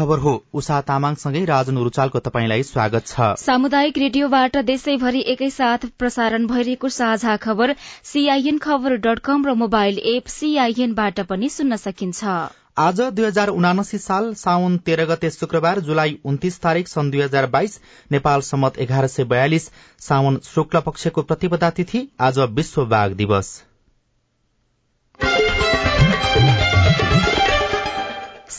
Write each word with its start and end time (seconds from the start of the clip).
खबर 0.00 0.18
हो। 0.18 0.32
उषा 0.54 0.80
तामाङसँगै 0.88 1.44
राजन 1.46 1.78
रुचालको 1.80 2.18
तपाईँलाई 2.20 2.62
स्वागत 2.64 3.06
छ। 3.06 3.24
सामुदायिक 3.38 3.98
रेडियोबाट 3.98 4.56
देशैभरि 4.66 5.20
एकैसाथ 5.32 5.84
प्रसारण 5.98 6.46
भइरहेको 6.46 6.88
साझा 6.90 7.36
खबर 7.42 7.74
सीआईएन 8.04 8.58
खबर 8.60 8.96
डट 8.98 9.18
कम 9.24 9.44
र 9.46 9.54
मोबाइल 9.62 10.00
एप 10.14 10.32
सीआईएनबाट 10.34 11.20
पनि 11.28 11.48
सुन्न 11.50 11.76
सकिन्छ। 11.84 12.24
आज 12.80 13.00
दुई 13.12 13.26
हजार 13.26 13.48
उनासी 13.50 13.98
साल 14.00 14.32
साउन 14.40 14.76
तेह्र 14.80 15.04
गते 15.06 15.30
शुक्रबार 15.30 15.80
जुलाई 15.86 16.18
उन्तिस 16.24 16.60
तारीक 16.60 16.88
सन् 16.88 17.10
दुई 17.10 17.20
हजार 17.20 17.46
बाइस 17.52 17.80
नेपाल 18.12 18.40
सम्मत 18.46 18.78
एघार 18.80 19.06
सय 19.06 19.24
बयालिस 19.32 19.70
साउन 20.02 20.40
शुक्ल 20.46 20.80
पक्षको 20.82 21.22
प्रतिपदा 21.24 21.70
तिथि 21.78 22.08
आज 22.20 22.38
विश्व 22.52 22.84
बाघ 22.86 23.10
दिवस। 23.14 23.58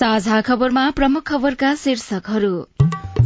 साझा 0.01 0.39
खबरमा 0.41 0.83
प्रमुख 0.89 1.23
खबरका 1.23 1.73
शीर्षकहरू। 1.75 2.53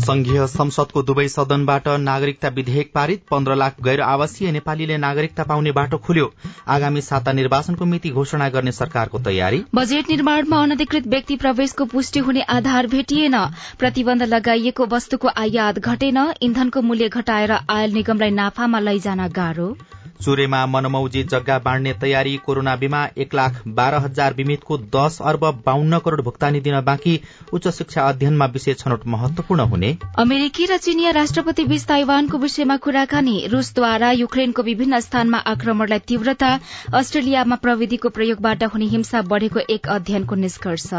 संघीय 0.05 0.45
संसदको 0.47 1.03
दुवै 1.03 1.27
सदनबाट 1.27 1.87
नागरिकता 1.99 2.47
विधेयक 2.47 2.91
पारित 2.93 3.21
पन्ध्र 3.31 3.55
लाख 3.55 3.75
गैर 3.83 4.01
आवासीय 4.01 4.51
नेपालीले 4.51 4.97
नागरिकता 4.97 5.43
पाउने 5.43 5.71
बाटो 5.71 5.97
खुल्यो। 5.97 6.27
आगामी 6.67 7.01
साता 7.01 7.31
निर्वाचनको 7.31 7.85
मिति 7.85 8.09
घोषणा 8.11 8.49
गर्ने 8.49 8.71
सरकारको 8.73 9.19
तयारी। 9.19 9.63
बजेट 9.75 10.09
निर्माणमा 10.09 10.61
अनधिकृत 10.63 11.07
व्यक्ति 11.07 11.35
प्रवेशको 11.37 11.85
पुष्टि 11.85 12.19
हुने 12.19 12.41
आधार 12.51 12.87
भेटिएन। 12.87 13.37
प्रतिबन्ध 13.79 14.23
लगाइएको 14.35 14.85
वस्तुको 14.91 15.27
आयात 15.37 15.79
घटेन। 15.79 16.25
इन्धनको 16.41 16.81
मूल्य 16.81 17.09
घटाएर 17.09 17.51
आयल 17.51 17.93
निगमलाई 17.93 18.31
नाफामा 18.41 18.79
लैजान 18.79 19.27
गाह्रो। 19.31 19.75
चुरेमा 20.19 20.65
मनमौजी 20.65 21.23
जग्गा 21.25 21.57
बाँड्ने 21.59 21.93
तयारी 21.93 22.35
कोरोना 22.45 22.75
बीमा 22.75 23.03
एक 23.17 23.33
लाख 23.35 23.61
बाह्र 23.69 23.95
हजार 23.95 24.33
बिमितको 24.33 24.77
दस 24.95 25.17
अर्ब 25.21 25.43
बाहन्न 25.65 25.99
करोड़ 25.99 26.21
भुक्तानी 26.21 26.59
दिन 26.61 26.79
बाँकी 26.81 27.19
उच्च 27.53 27.67
शिक्षा 27.67 28.07
अध्ययनमा 28.09 28.45
विषय 28.53 28.73
छनौट 28.73 29.05
महत्वपूर्ण 29.07 29.61
हुने। 29.65 29.97
अमेरिकी 30.17 30.65
र 30.65 30.77
चिनिया 30.77 31.11
राष्ट्रपति 31.11 31.63
बीच 31.65 31.85
ताइवानको 31.85 32.37
विषयमा 32.37 32.77
कुराकानी 32.77 33.35
रूसद्वारा 33.47 34.11
युक्रेनको 34.13 34.61
विभिन्न 34.63 34.99
स्थानमा 34.99 35.37
आक्रमणलाई 35.47 35.99
तीव्रता 36.07 36.59
अस्ट्रेलियामा 36.93 37.55
प्रविधिको 37.57 38.09
प्रयोगबाट 38.09 38.63
हुने 38.73 38.85
हिंसा 38.87 39.21
बढ़ेको 39.23 39.59
एक 39.69 39.87
अध्ययनको 39.89 40.35
निष्कर्ष। 40.35 40.89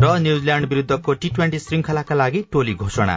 र 0.00 0.16
न्यूजील्याण्ड 0.18 0.68
विरूद्धको 0.68 1.12
टी 1.12 1.28
ट्वेन्टी 1.28 1.58
श्रृंखलाका 1.58 2.14
लागि 2.14 2.44
टोली 2.52 2.74
घोषणा। 2.74 3.16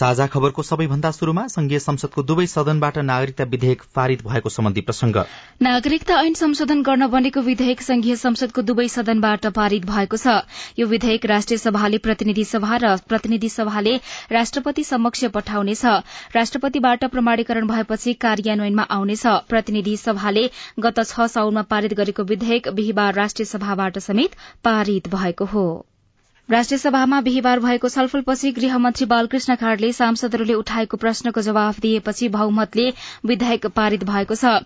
साझा 0.00 0.26
खबरको 0.26 0.62
सबैभन्दा 0.62 1.10
शुरूमा 1.12 1.46
संघीय 1.48 1.78
संसदको 1.78 2.22
दुवै 2.22 2.46
सदनबाट 2.48 2.98
नागरिकता 3.06 3.44
विधेयक 3.46 3.82
पारित 3.94 4.22
भएको 4.26 4.48
सम्बन्धी 4.48 4.80
प्रसंग। 4.82 5.16
नागरिकता 5.62 6.20
ऐन 6.20 6.34
संशोधन 6.34 6.82
गर्न 6.82 7.06
बनेको 7.06 7.40
विधेयक 7.40 7.82
संघीय 7.82 8.16
संसदको 8.16 8.62
दुवै 8.62 8.86
सदनबाट 8.88 9.46
पारित 9.58 9.84
भएको 9.86 10.16
छ। 10.16 10.36
यो 10.78 10.86
विधेयक 10.86 11.26
राष्ट्रिय 11.26 11.58
सभाले 11.58 11.98
प्रतिनिधि 11.98 12.44
सभा 12.44 12.76
र 12.76 12.94
प्रतिनिधि 13.08 13.48
सभाले 13.48 13.96
राष्ट्रपति 14.30 14.84
समक्ष 14.84 15.24
पठाउनेछ। 15.34 15.84
राष्ट्रपतिबाट 16.34 17.04
प्रमाणीकरण 17.10 17.66
भएपछि 17.66 18.14
कार्यान्वयनमा 18.24 18.88
आउनेछ। 18.90 19.26
प्रतिनिधि 19.48 19.96
सभाले 19.96 20.48
गत 20.80 21.04
छ 21.04 21.28
साउनमा 21.28 21.68
पारित 21.68 21.94
गरेको 21.94 22.24
विधेयक 22.24 22.72
बिहिबार 22.72 23.14
राष्ट्रिय 23.14 23.52
सभाबाट 23.52 23.98
समेत 24.00 24.40
पारित 24.64 25.14
भएको 25.14 25.52
हो। 25.54 25.68
राष्ट्रिय 26.50 26.78
सभामा 26.78 27.20
बिहिबार 27.20 27.60
भएको 27.60 27.88
छलफलपछि 27.88 28.50
गृहमन्त्री 28.52 29.06
बालकृष्ण 29.06 29.54
खाड़ले 29.56 29.92
सांसदहरूले 29.92 30.54
उठाएको 30.54 30.96
प्रश्नको 30.96 31.40
जवाफ 31.40 31.78
दिएपछि 31.80 32.28
बहुमतले 32.28 32.86
विधेयक 33.26 33.66
पारित 33.70 34.04
भएको 34.04 34.34
छ। 34.34 34.58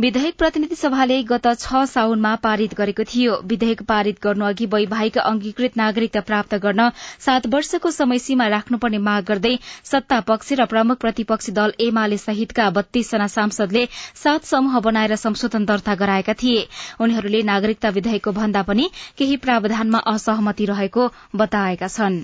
विधेयक 0.00 0.36
प्रतिनिधि 0.36 0.76
सभाले 0.76 1.22
गत 1.22 1.46
छ 1.60 1.84
साउनमा 1.88 2.34
पारित 2.42 2.74
गरेको 2.74 3.04
थियो। 3.04 3.38
विधेयक 3.44 3.82
पारित 3.82 4.18
गर्नु 4.22 4.44
अघि 4.44 4.66
वैवाहिक 4.66 5.16
अंगीकृत 5.18 5.76
नागरिकता 5.76 6.20
प्राप्त 6.22 6.54
गर्न 6.56 6.90
सात 7.20 7.46
वर्षको 7.46 7.90
समय 7.90 8.18
सीमा 8.18 8.48
राख्नुपर्ने 8.48 8.98
माग 9.00 9.24
गर्दै 9.24 9.54
सत्ता 9.84 10.20
पक्ष 10.28 10.52
र 10.52 10.66
प्रमुख 10.66 11.00
प्रतिपक्षी 11.00 11.52
दल 11.52 11.72
एमाले 11.80 12.18
सहितका 12.18 12.68
बत्तीसजना 12.72 13.26
सांसदले 13.28 13.86
सात 14.24 14.44
समूह 14.44 14.78
बनाएर 14.80 15.16
संशोधन 15.16 15.64
दर्ता 15.64 15.94
गराएका 15.96 16.36
थिए। 16.36 16.68
उनीहरूले 17.00 17.42
नागरिकता 17.48 17.96
विधेयकको 17.96 18.32
भन्दा 18.34 18.62
पनि 18.68 18.90
केही 19.16 19.36
प्रावधानमा 19.40 20.04
असहमति 20.14 20.64
रहेको 20.66 21.10
बताएका 21.36 21.88
छन्। 21.88 22.14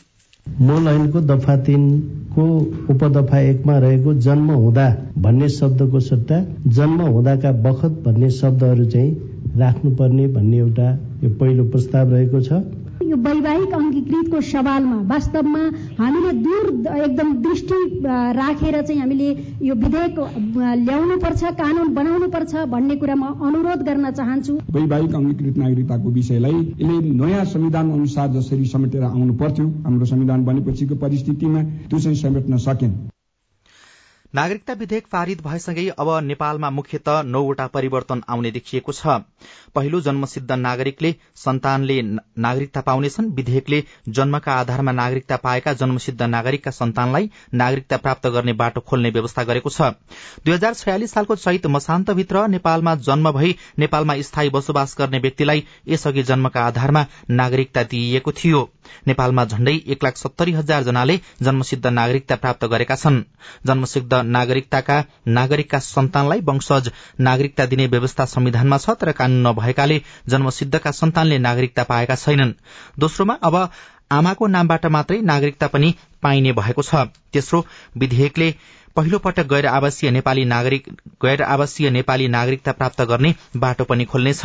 मूल 0.60 0.88
ऐनको 0.88 1.20
दफा 1.20 1.56
तीनको 1.64 2.44
उपदफा 2.90 3.38
एकमा 3.40 3.76
रहेको 3.78 4.14
जन्म 4.20 4.50
हुँदा 4.52 4.86
भन्ने 5.18 5.48
शब्दको 5.48 6.00
सट्टा 6.00 6.40
जन्म 6.78 7.00
हुँदाका 7.02 7.52
बखत 7.66 8.02
भन्ने 8.04 8.30
शब्दहरू 8.30 8.84
चाहिँ 8.90 9.54
राख्नुपर्ने 9.56 10.26
भन्ने 10.28 10.56
एउटा 10.58 10.88
यो 11.22 11.30
पहिलो 11.30 11.64
प्रस्ताव 11.70 12.10
रहेको 12.10 12.40
छ। 12.40 12.52
यो 13.06 13.16
वैवाहिक 13.26 13.72
अङ्गीकृतको 13.74 14.40
सवालमा 14.50 14.96
वास्तवमा 15.10 15.62
हामीले 15.98 16.32
दूर 16.46 16.64
एकदम 16.96 17.32
दृष्टि 17.46 17.78
राखेर 18.38 18.80
चाहिँ 18.82 19.00
हामीले 19.00 19.28
यो 19.62 19.74
विधेयक 19.82 20.18
ल्याउनु 20.82 21.16
पर्छ 21.24 21.52
कानून 21.62 21.94
बनाउनु 21.94 22.28
पर्छ 22.34 22.66
भन्ने 22.74 22.96
कुरा 22.96 23.14
म 23.14 23.32
अनुरोध 23.46 23.82
गर्न 23.88 24.10
चाहन्छु। 24.10 24.58
वैवाहिक 24.74 25.14
अङ्गीकृत 25.14 25.56
नागरिकताको 25.56 26.10
विषयलाई 26.10 26.58
यसले 26.82 27.00
नयाँ 27.22 27.44
संविधान 27.54 27.90
अनुसार 27.92 28.28
जसरी 28.36 28.64
समेटेर 28.74 29.02
आउनु 29.04 29.34
पर्थ्यो 29.34 29.66
हाम्रो 29.84 30.06
संविधान 30.06 30.44
बनेपछिको 30.44 30.94
परिस्थितिमा 31.04 31.62
त्यो 31.90 31.98
चाहिँ 31.98 32.16
समेट्न 32.16 32.56
सकेन। 32.66 33.05
नागरिकता 34.36 34.72
विधेयक 34.74 35.06
पारित 35.12 35.42
भएसँगै 35.42 35.86
अब 35.94 36.08
नेपालमा 36.22 36.68
मुख्यत 36.70 37.08
नौवटा 37.26 37.66
परिवर्तन 37.74 38.22
आउने 38.28 38.50
देखिएको 38.50 38.92
छ। 38.92 39.14
पहिलो 39.74 40.00
जन्मसिद्ध 40.00 40.52
नागरिकले 40.54 41.14
सन्तानले 41.36 42.00
नागरिकता 42.02 42.80
पाउनेछन्। 42.80 43.30
विधेयकले 43.36 43.82
जन्मका 44.10 44.52
आधारमा 44.54 44.92
नागरिकता 44.92 45.36
पाएका 45.38 45.72
जन्मसिद्ध 45.74 46.22
नागरिकका 46.24 46.70
सन्तानलाई 46.72 47.30
नागरिकता 47.54 47.96
प्राप्त 47.98 48.26
गर्ने 48.28 48.52
बाटो 48.54 48.80
खोल्ने 48.82 49.10
व्यवस्था 49.10 49.44
गरेको 49.44 49.70
छ। 49.70 49.90
दुई 50.44 50.54
हजार 50.54 50.74
छयालिस 50.74 51.12
सालको 51.12 51.36
चैत 51.36 51.66
मसान्तभित्र 51.68 52.46
नेपालमा 52.48 52.94
जन्म 53.08 53.30
भई 53.32 53.56
नेपालमा 53.78 54.20
स्थायी 54.22 54.50
बसोबास 54.50 54.96
गर्ने 54.98 55.18
व्यक्तिलाई 55.20 55.64
यसअघि 55.88 56.22
जन्मका 56.24 56.66
आधारमा 56.66 57.06
नागरिकता 57.32 57.82
दिइएको 57.86 58.32
थियो। 58.34 58.62
नेपालमा 59.06 59.44
झण्डै 59.44 59.74
एक 59.86 60.04
लाख 60.04 60.16
सत्तरी 60.16 60.52
हजार 60.52 60.82
जनाले 60.82 61.16
जन्मसिद्ध 61.42 61.86
नागरिकता 61.88 62.36
प्राप्त 62.36 62.64
गरेका 62.66 62.96
छन्। 62.96 63.20
जन्मसिद्ध 63.66 64.12
नागरिकताका 64.36 64.96
नागरिकका 65.28 65.78
सन्तानलाई 65.86 66.40
वंशज 66.44 66.90
नागरिकता 67.20 67.66
दिने 67.66 67.86
व्यवस्था 67.86 68.24
संविधानमा 68.26 68.78
छ 68.78 68.96
तर 69.00 69.12
कानून 69.12 69.46
नभएकाले 69.46 70.00
जन्मसिद्धका 70.28 70.90
सन्तानले 70.92 71.38
नागरिकता 71.38 71.82
पाएका 71.84 72.16
छैनन्। 72.16 72.52
दोस्रोमा 72.98 73.34
अब 73.42 73.56
आमाको 74.12 74.46
नामबाट 74.46 74.86
मात्रै 74.94 75.20
नागरिकता 75.24 75.66
पनि 75.68 75.94
पाइने 76.22 76.52
भएको 76.52 76.82
छ। 76.82 77.06
तेस्रो 77.32 77.64
विधेयकले 77.96 78.48
पहिलो 78.96 79.18
पटक 79.18 79.46
गैर 79.46 79.66
आवासीय 79.68 80.10
नेपाली 81.90 82.28
नागरिकता 82.28 82.72
प्राप्त 82.72 83.02
गर्ने 83.02 83.34
बाटो 83.56 83.84
पनि 83.84 84.04
खोल्नेछ। 84.04 84.42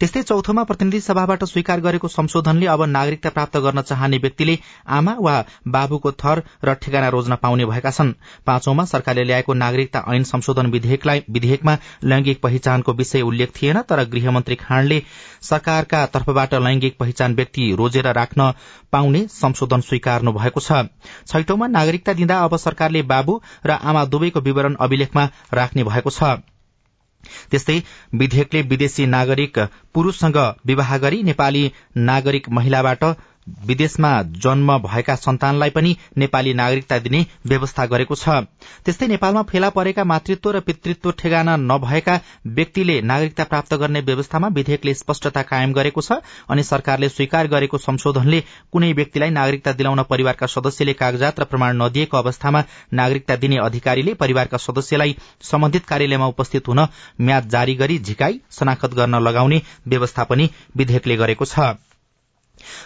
त्यस्तै 0.00 0.22
चौथोमा 0.22 0.62
प्रतिनिधि 0.64 1.00
सभाबाट 1.00 1.44
स्वीकार 1.44 1.80
गरेको 1.80 2.08
संशोधनले 2.08 2.66
अब 2.68 2.82
नागरिकता 2.88 3.30
प्राप्त 3.30 3.56
गर्न 3.58 3.82
चाहने 3.82 4.18
व्यक्तिले 4.18 4.58
आमा 4.90 5.14
वा 5.20 5.36
बाबुको 5.68 6.12
थर 6.14 6.42
र 6.64 6.74
ठेगाना 6.76 7.08
रोज्न 7.08 7.34
पाउने 7.42 7.64
भएका 7.66 7.90
छन्। 7.90 8.12
पाँचौंमा 8.46 8.84
सरकारले 8.86 9.24
ल्याएको 9.24 9.54
नागरिकता 9.56 10.04
ऐन 10.08 10.24
संशोधन 10.24 10.66
विधेयकमा 10.70 11.76
लैंगिक 12.04 12.40
पहिचानको 12.42 12.92
विषय 12.94 13.22
उल्लेख 13.22 13.52
थिएन 13.52 13.80
तर 13.88 14.04
गृहमन्त्री 14.08 14.56
खाँडले 14.58 15.02
सरकारका 15.42 16.04
तर्फबाट 16.08 16.54
लैंगिक 16.60 16.98
पहिचान 16.98 17.34
व्यक्ति 17.34 17.70
रोजेर 17.78 18.12
राख्न 18.14 18.52
पाउने 18.92 19.26
संशोधन 19.30 19.80
स्वीकार्नु 19.80 20.32
भएको 20.32 20.60
छ। 20.60 20.84
छैटौंमा 21.28 21.66
नागरिकता 21.68 22.12
दिँदा 22.12 22.38
अब 22.44 22.56
सरकारले 22.58 23.02
बाबु 23.06 23.40
र 23.66 23.70
आमा 23.70 24.04
दुवैको 24.06 24.40
विवरण 24.40 24.74
अभिलेखमा 24.80 25.28
राख्ने 25.54 25.84
भएको 25.84 26.10
छ। 26.10 26.57
त्यस्तै 27.50 27.74
विधेयकले 28.20 28.62
विदेशी 28.70 29.06
नागरिक 29.14 29.58
पुरूषसँग 29.94 30.38
विवाह 30.64 30.96
गरी 31.04 31.22
नेपाली 31.30 31.64
नागरिक 32.10 32.48
महिलाबाट 32.60 33.04
विदेशमा 33.66 34.10
जन्म 34.38 34.76
भएका 34.78 35.14
सन्तानलाई 35.16 35.70
पनि 35.70 35.96
नेपाली 36.18 36.54
नागरिकता 36.54 36.98
दिने 36.98 37.24
व्यवस्था 37.46 37.86
गरेको 37.86 38.14
छ। 38.14 38.28
त्यस्तै 38.84 39.06
नेपालमा 39.08 39.42
फेला 39.42 39.68
परेका 39.70 40.04
मातृत्व 40.04 40.50
र 40.50 40.60
पितृत्व 40.60 41.10
ठेगाना 41.18 41.56
नभएका 41.58 42.18
व्यक्तिले 42.48 43.00
नागरिकता 43.02 43.44
प्राप्त 43.44 43.74
गर्ने 43.74 44.00
व्यवस्थामा 44.00 44.48
विधेयकले 44.54 44.94
स्पष्टता 44.94 45.42
कायम 45.44 45.72
गरेको 45.72 46.00
छ 46.00 46.20
अनि 46.48 46.62
सरकारले 46.62 47.08
स्वीकार 47.08 47.46
गरेको 47.48 47.78
संशोधनले 47.78 48.40
कुनै 48.72 48.92
व्यक्तिलाई 48.92 49.30
नागरिकता 49.30 49.72
दिलाउन 49.72 50.02
परिवारका 50.10 50.46
सदस्यले 50.48 50.92
कागजात 50.94 51.40
र 51.40 51.44
प्रमाण 51.44 51.82
नदिएको 51.82 52.16
अवस्थामा 52.16 52.64
नागरिकता 52.94 53.36
दिने 53.36 53.56
अधिकारीले 53.64 54.14
परिवारका 54.14 54.58
सदस्यलाई 54.58 55.16
सम्बन्धित 55.42 55.86
कार्यालयमा 55.86 56.26
उपस्थित 56.26 56.68
हुन 56.68 56.86
म्याद 57.20 57.48
जारी 57.48 57.74
गरी 57.74 57.98
झिकाई 58.00 58.40
शनाखत 58.52 58.94
गर्न 58.94 59.22
लगाउने 59.22 59.62
व्यवस्था 59.88 60.24
पनि 60.24 60.50
विधेयकले 60.76 61.16
गरेको 61.16 61.44
छ। 61.44 61.87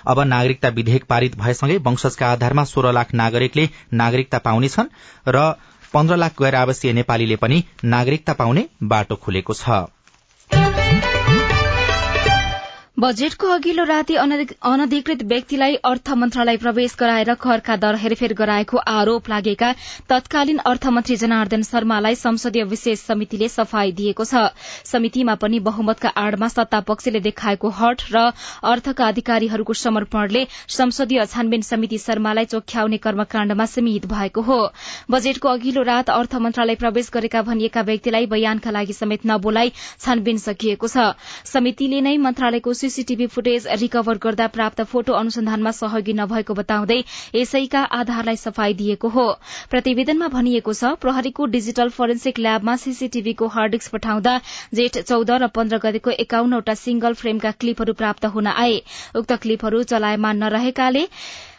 अब 0.07 0.21
नागरिकता 0.27 0.69
विधेयक 0.71 1.05
पारित 1.05 1.37
भएसँगै 1.39 1.77
वंशजका 1.85 2.31
आधारमा 2.33 2.65
सोह्र 2.65 2.93
लाख 2.93 3.15
नागरिकले 3.15 3.69
नागरिकता 3.95 4.39
पाउनेछन् 4.47 4.93
र 5.29 5.45
पन्ध्र 5.95 6.17
लाख 6.17 6.43
गैर 6.43 6.55
आवासीय 6.57 6.93
नेपालीले 6.93 7.37
पनि 7.39 7.63
नागरिकता 7.87 8.33
पाउने 8.35 8.69
बाटो 8.89 9.17
खुलेको 9.17 9.55
छ। 9.55 9.83
बजेटको 13.03 13.47
अघिल्लो 13.51 13.85
राति 13.85 14.15
अनधिकृत 14.15 15.23
व्यक्तिलाई 15.27 15.75
अर्थ 15.85 16.11
मन्त्रालय 16.17 16.57
प्रवेश 16.57 16.95
गराएर 16.99 17.35
करका 17.43 17.77
दर 17.77 17.95
हेरफेर 17.99 18.33
गराएको 18.35 18.79
आरोप 18.79 19.29
लागेका 19.29 19.71
तत्कालीन 20.09 20.59
अर्थमन्त्री 20.63 21.17
जनार्दन 21.17 21.63
शर्मालाई 21.63 22.15
संसदीय 22.15 22.65
विशेष 22.65 23.01
समितिले 23.01 23.49
सफाई 23.49 23.93
दिएको 23.93 24.25
छ। 24.25 24.43
समितिमा 24.87 25.35
पनि 25.37 25.61
बहुमतका 25.61 26.09
आड़मा 26.17 26.49
सत्ता 26.49 26.81
पक्षले 26.83 27.21
देखाएको 27.21 27.71
हट 27.81 28.05
र 28.13 28.23
अर्थका 28.65 29.09
अधिकारीहरूको 29.09 29.75
समर्पणले 29.75 30.45
संसदीय 30.77 31.25
छानबिन 31.27 31.67
समिति 31.71 31.99
शर्मालाई 31.99 32.45
चोख्याउने 32.55 32.99
कर्मकाण्डमा 33.01 33.67
सीमित 33.67 34.07
भएको 34.07 34.43
हो। 34.43 34.61
बजेटको 35.11 35.49
अघिल्लो 35.49 35.83
रात 35.85 36.11
अर्थ 36.11 36.39
मन्त्रालय 36.45 36.81
प्रवेश 36.85 37.11
गरेका 37.15 37.43
भनिएका 37.51 37.87
व्यक्तिलाई 37.91 38.31
बयानका 38.37 38.77
लागि 38.79 38.93
समेत 38.95 39.27
नबोलाई 39.27 39.73
छानबिन 39.99 40.39
सकिएको 40.47 40.87
छ। 40.89 41.11
समितिले 41.49 42.01
नै 42.03 42.17
मन्त्रालयको 42.21 42.79
सीसीटीभी 42.93 43.27
फुटेज 43.29 43.67
रिकभर 43.81 44.19
गर्दा 44.23 44.47
प्राप्त 44.55 44.81
फोटो 44.87 45.13
अनुसन्धानमा 45.15 45.71
सहयोगी 45.73 46.13
नभएको 46.15 46.55
बताउँदै 46.55 46.99
यसैका 47.35 47.83
आधारलाई 47.97 48.37
सफाई 48.39 48.75
दिएको 48.77 49.09
हो। 49.11 49.27
प्रतिवेदनमा 49.71 50.29
भनिएको 50.31 50.73
छ 50.75 50.93
प्रहरीको 51.01 51.47
डिजिटल 51.53 51.89
फोरेन्सिक 51.97 52.39
ल्याबमा 52.41 52.77
सीसीटीभीको 52.83 53.47
हार्ड 53.55 53.81
पठाउँदा 53.93 54.35
जेठ 54.75 54.99
चौध 55.03 55.31
र 55.33 55.47
पन्ध्र 55.55 55.79
गतेको 55.81 56.11
एकाउन्नवटा 56.23 56.75
सिंगल 56.77 57.15
फ्रेमका 57.17 57.51
क्लिपहरू 57.59 57.93
प्राप्त 57.95 58.25
हुन 58.35 58.47
आए। 58.49 58.77
उक्त 59.17 59.33
क्लिपहरू 59.43 59.83
चलायमान 59.89 60.45
नरहेकाले 60.45 61.07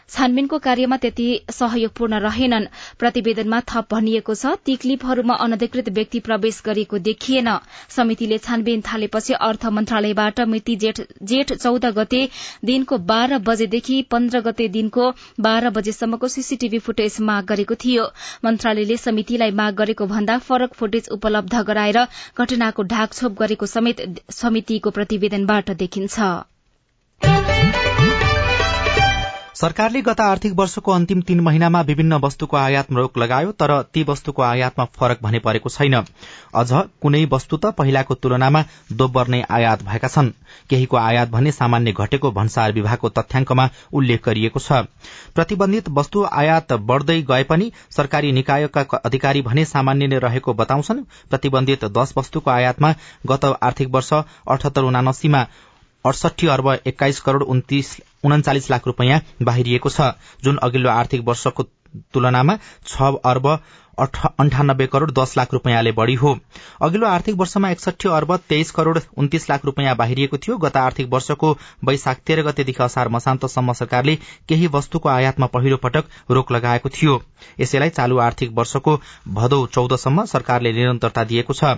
छानबिनको 0.09 0.57
कार्यमा 0.59 0.97
त्यति 0.97 1.27
सहयोगपूर्ण 1.51 2.19
रहेनन्। 2.19 2.65
प्रतिवेदनमा 2.99 3.59
थप 3.69 3.87
भनिएको 3.91 4.35
छ 4.35 4.53
ती 4.65 4.75
क्लिपहरूमा 4.77 5.35
अनधिकृत 5.45 5.89
व्यक्ति 5.91 6.19
प्रवेश 6.21 6.61
गरिएको 6.65 6.97
देखिएन। 7.01 7.49
समितिले 7.89 8.37
छानबिन 8.39 8.81
थालेपछि 8.83 9.33
अर्थ 9.41 9.65
मन्त्रालयबाट 9.73 10.39
मिति 10.47 10.75
जेठ 10.75 11.53
चौध 11.53 11.85
गते 11.95 12.21
दिनको 12.65 12.97
बाह्र 13.05 13.37
बजेदेखि 13.43 14.01
पन्ध्र 14.11 14.41
गते 14.41 14.67
दिनको 14.69 15.09
बाह्र 15.41 15.69
बजेसम्मको 15.71 16.27
सीसीटीभी 16.29 16.79
फुटेज 16.81 17.17
माग 17.21 17.45
गरेको 17.45 17.75
थियो। 17.77 18.05
मन्त्रालयले 18.45 18.97
समितिलाई 18.99 19.51
माग 19.53 19.75
गरेको 19.75 20.05
भन्दा 20.07 20.37
फरक 20.43 20.73
फुटेज 20.73 21.09
उपलब्ध 21.11 21.55
गराएर 21.63 21.99
घटनाको 22.37 22.83
ढाकछोप 22.93 23.39
गरेको 23.39 23.65
समेत 23.67 24.01
समितिको 24.33 24.89
प्रतिवेदनबाट 24.91 25.71
देखिन्छ। 25.77 26.33
सरकारले 29.55 30.01
गत 30.01 30.21
आर्थिक 30.21 30.53
वर्षको 30.57 30.91
अन्तिम 30.91 31.19
तीन 31.21 31.39
महिनामा 31.39 31.81
विभिन्न 31.81 32.13
वस्तुको 32.21 32.57
आयातमा 32.57 32.99
रोक 32.99 33.17
लगायो 33.17 33.51
तर 33.53 33.71
ती 33.93 34.03
वस्तुको 34.03 34.41
आयातमा 34.41 34.85
फरक 34.95 35.19
भने 35.23 35.39
परेको 35.39 35.69
छैन। 35.69 35.95
अझ 36.55 36.69
कुनै 37.01 37.21
वस्तु 37.31 37.57
त 37.57 37.71
पहिलाको 37.77 38.15
तुलनामा 38.15 38.63
दोब्बर 38.93 39.27
नै 39.27 39.41
आयात 39.49 39.83
भएका 39.83 40.07
छन्। 40.07 40.31
केहीको 40.69 40.97
आयात 40.97 41.29
भने 41.29 41.51
सामान्य 41.51 41.91
घटेको 41.93 42.31
भन्सार 42.31 42.71
विभागको 42.71 43.09
तथ्याङ्कमा 43.09 43.69
उल्लेख 43.93 44.25
गरिएको 44.25 44.59
छ। 44.59 44.81
प्रतिबन्धित 45.35 45.89
वस्तु 45.91 46.23
आयात 46.33 46.73
बढ़दै 46.89 47.21
गए 47.21 47.43
पनि 47.43 47.71
सरकारी 47.97 48.31
निकायका 48.31 49.01
अधिकारी 49.03 49.41
भने 49.41 49.65
सामान्य 49.65 50.07
नै 50.07 50.19
रहेको 50.19 50.53
बताउँछन्। 50.53 51.03
प्रतिबन्धित 51.29 51.85
दश 51.99 52.13
वस्तुको 52.17 52.51
आयातमा 52.51 52.93
गत 53.27 53.45
आर्थिक 53.61 53.93
वर्ष 53.93 54.13
अठहत्तर 54.13 54.83
उनासीमा 54.83 55.43
अडसठी 56.05 56.47
अर्ब 56.47 56.69
एक्काइस 56.87 57.19
करोड़ 57.21 57.43
उन्चालिस 57.43 58.69
लाख 58.71 58.87
रूपियाँ 58.87 59.19
बाहिरिएको 59.41 59.89
छ। 59.89 60.11
जुन 60.43 60.57
अघिल्लो 60.63 60.89
आर्थिक 60.89 61.21
वर्षको 61.27 61.63
तुलनामा 62.13 62.57
छ 62.87 63.13
अर्ब 63.25 63.47
अन्ठानब्बे 63.97 64.85
करोड़ 64.87 65.09
दस 65.11 65.33
लाख 65.37 65.53
रूपियाँले 65.53 65.91
बढ़ी 65.93 66.13
हो। 66.15 66.37
अघिल्लो 66.81 67.07
आर्थिक 67.07 67.35
वर्षमा 67.35 67.69
एकसठी 67.69 68.09
अर्ब 68.09 68.35
तेइस 68.49 68.71
करोड़ 68.71 68.97
उन्तिस 69.17 69.49
लाख 69.49 69.65
रूपियाँ 69.65 69.95
बाहिरिएको 69.95 70.37
थियो। 70.37 70.57
गत 70.57 70.77
आर्थिक 70.77 71.09
वर्षको 71.13 71.51
वैशाख 71.85 72.17
तेह्र 72.27 72.41
गतेदेखि 72.43 72.83
असार 72.83 73.09
मसान्तसम्म 73.09 73.73
सरकारले 73.73 74.15
केही 74.49 74.67
वस्तुको 74.67 75.09
आयातमा 75.09 75.47
पहिलो 75.47 75.77
पटक 75.77 76.05
रोक 76.31 76.51
लगाएको 76.51 76.89
थियो। 76.91 77.21
यसैलाई 77.59 77.89
चालू 77.91 78.17
आर्थिक 78.19 78.51
वर्षको 78.57 78.99
भदौ 79.29 79.65
चौधसम्म 79.67 80.25
सरकारले 80.25 80.71
निरन्तरता 80.73 81.23
दिएको 81.23 81.53
छ। 81.53 81.75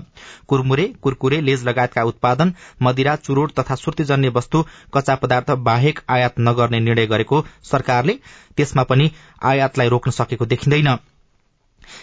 कुरमुरे 0.48 0.86
कुरकुरे 1.02 1.42
लेज 1.42 1.64
लगायतका 1.68 2.04
उत्पादन 2.04 2.54
मदिरा 2.82 3.16
चुरोट 3.18 3.54
तथा 3.60 3.76
सुर्तीजन्य 3.76 4.30
वस्तु 4.30 4.64
कच्चा 4.94 5.16
पदार्थ 5.16 5.52
बाहेक 5.64 6.00
आयात 6.10 6.40
नगर्ने 6.40 6.80
निर्णय 6.80 7.06
गरेको 7.08 7.44
सरकारले 7.64 8.18
त्यसमा 8.58 8.84
पनि 8.84 9.12
आयातलाई 9.44 9.90
रोक्न 9.90 10.12
सकेको 10.12 10.46
देखिँदैन। 10.46 10.96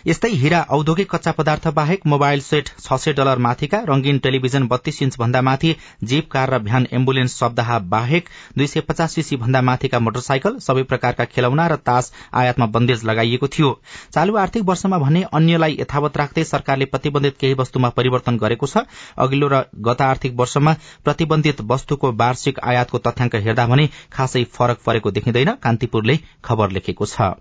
यस्तै 0.07 0.31
हीरा 0.37 0.61
औद्योगिक 0.71 1.11
कच्चा 1.11 1.33
पदार्थ 1.33 1.69
बाहेक 1.75 2.07
मोबाइल 2.07 2.41
सेट 2.43 2.69
छ 2.79 3.01
सय 3.03 3.13
डलर 3.15 3.39
माथिका 3.47 3.79
रंगीन 3.89 4.19
टेलिभिजन 4.25 4.67
बत्तीस 4.69 5.03
इन्च 5.03 5.17
भन्दा 5.19 5.43
माथि 5.43 5.75
जीप 6.05 6.31
कार 6.31 6.55
र 6.55 6.59
भ्यान 6.63 6.87
एम्बुलेन्स 6.93 7.39
शब्दहा 7.39 7.79
बाहेक 7.93 8.29
दुई 8.59 8.67
सय 8.67 8.81
पचास 8.89 9.15
सीसी 9.15 9.37
भन्दा 9.37 9.63
माथिका 9.63 9.99
मोटरसाइकल 10.01 10.59
सबै 10.63 10.83
प्रकारका 10.93 11.25
खेलौना 11.33 11.67
र 11.67 11.77
तास 11.83 12.13
आयातमा 12.35 12.67
बन्देज 12.75 13.05
लगाइएको 13.05 13.49
थियो। 13.49 13.71
चालू 14.13 14.37
आर्थिक 14.37 14.63
वर्षमा 14.65 14.99
भने 14.99 15.23
अन्यलाई 15.33 15.77
यथावत 15.81 16.17
राख्दै 16.17 16.45
सरकारले 16.47 16.85
प्रतिबन्धित 16.93 17.37
केही 17.41 17.55
वस्तुमा 17.55 17.89
परिवर्तन 17.99 18.39
गरेको 18.39 18.67
छ। 18.67 18.85
अघिल्लो 19.19 19.49
र 19.49 19.63
गत 19.83 20.03
आर्थिक 20.03 20.37
वर्षमा 20.37 20.77
प्रतिबन्धित 21.05 21.61
वस्तुको 21.71 22.13
वार्षिक 22.17 22.61
आयातको 22.65 22.99
तथ्याङ्क 23.07 23.41
हेर्दा 23.45 23.67
भने 23.67 23.89
खासै 24.13 24.45
फरक 24.53 24.85
परेको 24.87 25.11
देखिँदैन 25.13 25.55
कान्तिपुरले 25.63 26.19
खबर 26.45 26.71
लेखेको 26.71 27.07
छ। 27.07 27.33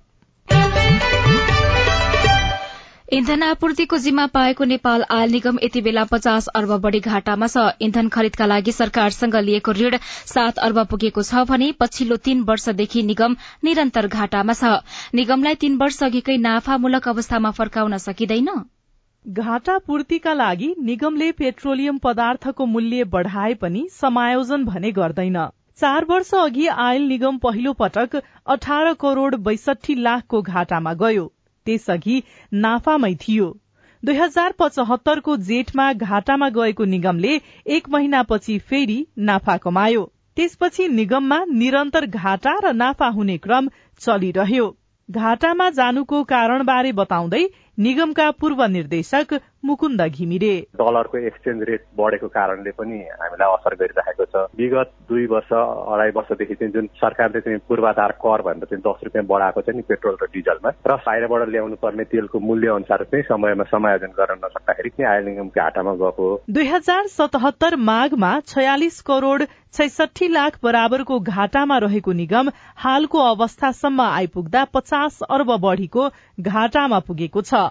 इन्धन 3.11 3.41
आपूर्तिको 3.43 3.97
जिम्मा 3.97 4.25
पाएको 4.27 4.63
नेपाल 4.63 5.01
आयल 5.11 5.31
निगम 5.31 5.57
यति 5.63 5.81
बेला 5.81 6.03
पचास 6.11 6.45
अर्ब 6.49 6.69
बढ़ी 6.81 6.99
घाटामा 7.01 7.47
छ। 7.47 7.63
इन्धन 7.81 8.07
खरिदका 8.09 8.45
लागि 8.45 8.71
सरकारसँग 8.71 9.35
लिएको 9.37 9.71
ऋण 9.71 9.97
सात 10.25 10.57
अर्ब 10.59 10.79
पुगेको 10.87 11.23
छ 11.23 11.43
भने 11.49 11.71
पछिल्लो 11.79 12.17
तीन 12.27 12.43
वर्षदेखि 12.43 13.03
निगम 13.03 13.35
निरन्तर 13.63 14.07
घाटामा 14.07 14.53
छ। 14.53 14.71
निगमलाई 15.13 15.55
तीन 15.55 15.75
वर्ष 15.77 15.97
अघिकै 16.03 16.37
नाफामूलक 16.37 17.09
अवस्थामा 17.09 17.51
फर्काउन 17.51 17.97
सकिँदैन। 17.97 18.49
घाटा 19.25 19.77
पूर्तिका 19.81 20.33
लागि 20.33 20.73
निगमले 20.83 21.31
पेट्रोलियम 21.33 21.97
पदार्थको 21.97 22.65
मूल्य 22.67 23.09
बढ़ाए 23.09 23.53
पनि 23.57 23.83
समायोजन 23.91 24.65
भने 24.65 24.91
गर्दैन। 24.93 25.37
चार 25.79 26.05
वर्ष 26.05 26.33
अघि 26.37 26.67
आयल 26.77 27.07
निगम 27.09 27.43
पहिलो 27.43 27.73
पटक 27.75 28.17
अठार 28.47 28.93
करोड़ 29.01 29.35
बैसठी 29.43 30.01
लाखको 30.01 30.41
घाटामा 30.43 30.93
गयो। 30.95 31.31
त्यसअघि 31.65 32.21
नाफामै 32.53 33.13
थियो। 33.21 33.49
दुई 34.03 34.15
हजार 34.15 34.51
पचहत्तरको 34.59 35.35
जेठमा 35.47 35.91
घाटामा 35.93 36.49
गएको 36.49 36.85
निगमले 36.85 37.39
एक 37.67 37.89
महिनापछि 37.89 38.57
फेरि 38.69 38.99
नाफा 39.17 39.57
कमायो। 39.57 40.03
त्यसपछि 40.35 40.87
निगममा 40.87 41.39
निरन्तर 41.53 42.05
घाटा 42.05 42.53
र 42.63 42.71
नाफा 42.73 43.07
हुने 43.07 43.37
क्रम 43.37 43.67
चलिरह्यो। 43.99 44.67
घाटामा 45.09 45.69
जानुको 45.69 46.23
कारणबारे 46.23 46.91
बताउँदै 46.91 47.43
निगमका 47.81 48.29
पूर्व 48.39 48.63
निर्देशक 48.67 49.33
मुकुन्द 49.65 50.01
घिमिरे। 50.03 50.53
डलरको 50.77 51.17
एक्सचेन्ज 51.19 51.63
रेट 51.69 51.83
बढेको 51.97 52.27
कारणले 52.29 52.71
पनि 52.77 52.97
हामीलाई 53.21 53.53
असर 53.53 53.75
गरिरहेको 53.75 54.25
छ। 54.25 54.43
विगत 54.57 54.91
दुई 55.09 55.25
वर्ष 55.31 55.53
अढाई 55.53 56.11
वर्षदेखि 56.15 56.55
चाहिँ 56.55 56.73
जुन 56.73 56.87
सरकारले 57.01 57.41
चाहिँ 57.41 57.59
पूर्वाधार 57.69 58.11
कर 58.21 58.41
भनेर 58.41 58.65
चाहिँ 58.65 58.81
दस 58.85 58.99
रुपियाँ 59.05 59.25
बढाएको 59.25 59.61
छ 59.61 59.75
नि 59.75 59.81
पेट्रोल 59.89 60.17
र 60.21 60.27
डिजलमा 60.33 60.69
र 60.87 60.95
बाहिरबाट 60.99 61.47
ल्याउनु 61.49 61.75
पर्ने 61.81 62.03
तेलको 62.13 62.39
मूल्य 62.41 62.69
अनुसार 62.75 63.03
चाहिँ 63.09 63.25
समयमा 63.29 63.65
समायोजन 63.73 64.13
गर्न 64.19 64.37
नसक्दाखेरि 64.45 64.89
चाहिँ 64.91 65.09
आयल 65.13 65.25
निगमको 65.25 65.61
घाटामा 65.61 65.93
गएको 66.03 66.29
दुई 66.49 66.67
हजार 66.67 67.07
सतहत्तर 67.09 67.75
माघमा 67.87 68.31
छयालिस 68.45 69.01
करोड़ 69.09 69.41
छैसठी 69.73 70.27
लाख 70.27 70.57
बराबरको 70.63 71.19
घाटामा 71.33 71.77
रहेको 71.79 72.11
निगम 72.13 72.49
हालको 72.77 73.19
अवस्थासम्म 73.25 74.01
आइपुग्दा 74.01 74.63
पचास 74.73 75.21
अर्ब 75.29 75.55
बढ़ीको 75.61 76.09
घाटामा 76.39 76.99
पुगेको 77.07 77.41
छ। 77.43 77.69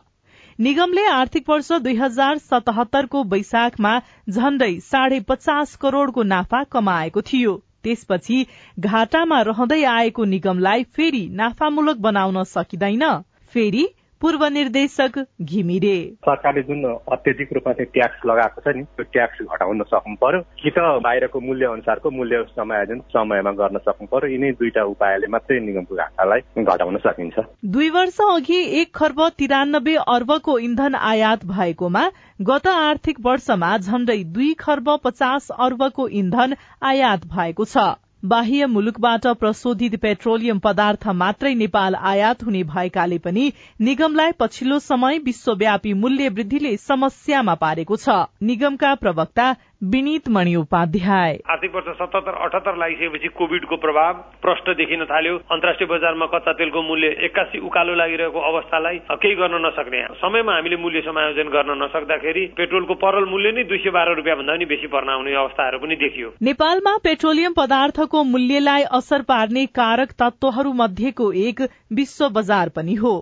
निगमले 0.60 1.04
आर्थिक 1.06 1.48
वर्ष 1.50 1.68
दुई 1.72 1.94
हजार 1.94 2.38
सतहत्तरको 2.38 3.22
वैशाखमा 3.24 3.92
झण्डै 4.30 4.68
साढे 4.80 5.20
पचास 5.20 5.74
करोड़को 5.76 6.22
नाफा 6.22 6.62
कमाएको 6.64 7.22
थियो। 7.22 7.54
त्यसपछि 7.84 8.46
घाटामा 8.78 9.40
रहँदै 9.40 9.82
आएको 9.92 10.24
निगमलाई 10.24 10.84
फेरि 10.96 11.22
नाफामूलक 11.32 11.96
बनाउन 11.98 12.42
सकिँदैन। 12.44 13.06
फेरि 13.54 13.86
पूर्व 14.20 14.44
निर्देशक 14.46 15.18
घिमिरे। 15.42 15.96
सरकारले 16.20 16.62
जुन 16.62 16.84
अत्यधिक 17.12 17.52
रूपमा 17.52 17.72
चाहिँ 17.72 17.90
ट्याक्स 17.94 18.26
लगाएको 18.26 18.60
छ 18.60 18.76
नि 18.76 18.82
त्यो 18.82 19.04
ट्याक्स 19.12 19.38
घटाउन 19.42 19.82
सक्नु 19.82 20.14
पर्यो। 20.20 20.40
कि 20.62 20.70
त 20.70 20.78
बाहिरको 21.04 21.40
मूल्य 21.40 21.66
अनुसारको 21.66 22.10
मूल्य 22.10 22.42
समायोजन 22.50 23.00
समयमा 23.12 23.52
गर्न 23.60 23.78
सक्नु 23.78 24.06
पर्यो। 24.06 24.32
यिनै 24.32 24.50
दुईटा 24.60 24.82
उपायले 24.84 25.26
मात्रै 25.26 25.60
निगमको 25.60 25.94
घाटालाई 25.96 26.64
घटाउन 26.64 26.96
सकिन्छ। 27.06 27.46
दुई 27.64 27.88
वर्ष 27.90 28.20
अघि 28.20 28.60
एक 28.80 28.94
खर्ब 28.94 29.28
तिरानब्बे 29.38 29.94
अर्बको 30.08 30.58
इन्धन 30.58 30.94
आयात 30.94 31.46
भएकोमा 31.46 32.04
गत 32.40 32.66
आर्थिक 32.66 33.16
वर्षमा 33.24 33.76
झण्डै 33.78 34.22
दुई 34.36 34.52
खर्ब 34.58 34.96
पचास 35.04 35.50
अर्बको 35.58 36.08
इन्धन 36.20 36.54
आयात 36.82 37.26
भएको 37.26 37.64
छ। 37.64 37.88
बाह्य 38.22 38.66
मुलुकबाट 38.66 39.26
प्रशोधित 39.40 39.94
पेट्रोलियम 39.96 40.58
पदार्थ 40.58 41.06
मात्रै 41.14 41.54
नेपाल 41.54 41.94
आयात 41.94 42.42
हुने 42.44 42.62
भएकाले 42.64 43.18
पनि 43.18 43.52
निगमलाई 43.80 44.32
पछिल्लो 44.38 44.78
समय 44.78 45.18
विश्वव्यापी 45.18 45.92
मूल्य 45.94 46.28
वृद्धिले 46.28 46.76
समस्यामा 46.76 47.54
पारेको 47.54 47.96
छ। 47.96 48.16
निगमका 48.42 48.94
प्रवक्ता 48.94 49.46
विनित 49.82 50.28
मणि 50.28 50.54
उपाध्याय। 50.54 51.36
आर्थिक 51.50 51.74
वर्ष 51.74 51.86
सतहत्तर 51.98 52.34
अठहत्तर 52.36 52.76
लागिसकेपछि 52.76 53.28
कोविडको 53.36 53.76
प्रभाव 53.76 54.14
प्रष्ट 54.42 54.68
देखिन 54.76 55.04
थाल्यो। 55.04 55.36
अन्तर्राष्ट्रिय 55.50 55.88
बजारमा 55.88 56.26
कच्चा 56.26 56.52
तेलको 56.52 56.82
मूल्य 56.82 57.08
एक्कासी 57.24 57.58
उकालो 57.58 57.94
लागिरहेको 57.94 58.40
अवस्थालाई 58.50 58.98
केही 59.14 59.34
गर्न 59.34 59.64
नसक्ने। 59.66 60.02
समयमा 60.20 60.54
हामीले 60.54 60.76
मूल्य 60.76 61.00
समायोजन 61.00 61.48
गर्न 61.48 61.78
नसक्दाखेरि 61.82 62.44
पेट्रोलको 62.56 62.94
परल 63.00 63.24
मूल्य 63.24 63.52
नै 63.52 63.64
दुई 63.64 63.78
सय 63.78 63.90
बाह्र 63.90 64.14
रुपियाँ 64.14 64.36
भन्दा 64.36 64.52
पनि 64.52 64.64
बेसी 64.66 64.86
पर्न 64.92 65.08
आउने 65.08 65.34
अवस्थाहरू 65.34 65.78
पनि 65.78 65.96
देखियो। 65.96 66.34
नेपालमा 66.42 66.96
पेट्रोलियम 67.04 67.52
पदार्थको 67.56 68.24
मूल्यलाई 68.26 68.82
असर 68.92 69.22
पार्ने 69.24 69.66
कारक 69.72 70.12
तत्वहरू 70.20 70.72
मध्येको 70.76 71.32
एक 71.48 71.68
विश्व 71.92 72.28
बजार 72.28 72.68
पनि 72.68 72.94
हो। 72.94 73.16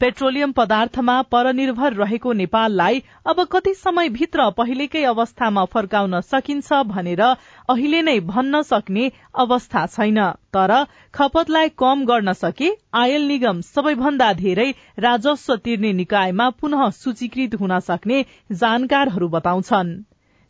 पेट्रोलियम 0.00 0.52
पदार्थमा 0.52 1.20
परनिर्भर 1.32 1.92
रहेको 1.94 2.32
नेपाललाई 2.32 3.02
अब 3.26 3.42
कति 3.52 3.74
समयभित्र 3.74 4.48
पहिलेकै 4.50 5.02
अवस्थामा 5.04 5.64
फर्काउन 5.72 6.20
सकिन्छ 6.22 6.80
भनेर 6.86 7.22
अहिले 7.22 8.02
नै 8.02 8.18
भन्न 8.22 8.62
सक्ने 8.62 9.10
अवस्था 9.36 9.84
छैन। 9.88 10.20
तर 10.54 10.72
खपतलाई 11.14 11.68
कम 11.78 12.04
गर्न 12.04 12.32
सके 12.34 12.70
आयल 12.94 13.26
निगम 13.28 13.60
सबैभन्दा 13.68 14.32
धेरै 14.34 14.68
राजस्व 14.98 15.56
तिर्ने 15.58 15.92
निकायमा 15.94 16.50
पुनः 16.60 16.88
सूचीकृत 16.96 17.54
हुन 17.60 17.78
सक्ने 17.82 18.24
जानकारहरू 18.52 19.28
बताउँछन्। 19.28 19.96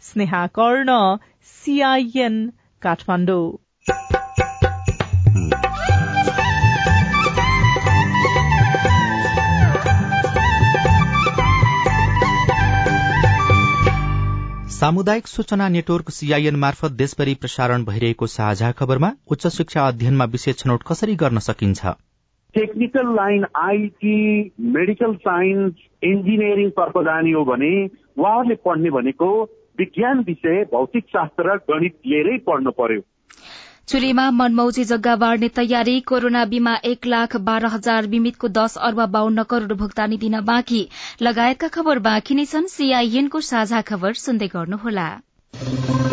स्नेहा 0.05 0.47
कर्ण 0.59 0.99
सीआईएन 1.55 2.37
सामुदायिक 14.85 15.27
सूचना 15.27 15.69
नेटवर्क 15.69 16.11
सीआईएन 16.11 16.57
मार्फत 16.57 16.93
देशभरि 16.93 17.35
प्रसारण 17.35 17.85
भइरहेको 17.85 18.27
साझा 18.27 18.71
खबरमा 18.73 19.09
उच्च 19.31 19.47
शिक्षा 19.47 19.87
अध्ययनमा 19.89 20.25
विशेष 20.25 20.57
छनौट 20.57 20.83
कसरी 20.89 21.15
गर्न 21.15 21.39
सकिन्छ? 21.39 21.93
Technical 22.55 23.15
line 23.15 23.47
IT 23.57 24.19
medical 24.75 25.15
science 25.25 25.75
इन्जिनियरिङतर्फ 26.03 26.99
जाने 27.01 27.33
हो 27.33 27.45
भने 27.45 27.73
उहाँहरूले 27.87 28.55
पढ्ने 28.65 28.91
भनेको 28.91 29.31
विज्ञान 29.79 30.21
विषय 30.27 30.63
भौतिक 30.73 31.05
शास्त्र 31.09 31.53
र 31.53 31.57
गणित 31.71 31.99
लिएरै 32.07 32.37
पढ्नु 32.47 32.71
पर्यो। 32.71 33.01
चुलीमा 33.89 34.31
मनमौजी 34.31 34.85
जग्गा 34.85 35.15
बाँड्ने 35.17 35.49
तयारी 35.57 36.01
कोरोना 36.01 36.45
बीमा 36.49 36.75
एक 36.85 37.07
लाख 37.07 37.37
बाह्र 37.49 37.67
हजार 37.67 38.07
बिमितको 38.07 38.49
दस 38.49 38.77
अर्ब 38.81 39.05
बाहन्न 39.13 39.43
करोड़ 39.45 39.77
भुक्तानी 39.77 40.17
दिन 40.17 40.41
बाँकी। 40.41 40.81
लगायतका 41.21 41.69
खबर 41.69 41.99
बाँकी 42.07 42.35
नै 42.35 42.45
छन्। 42.47 42.67
सीआईएनको 42.67 43.41
साझा 43.43 43.81
खबर 43.85 44.13
सुन्दै 44.17 44.49
गर्नुहोला। 44.57 45.09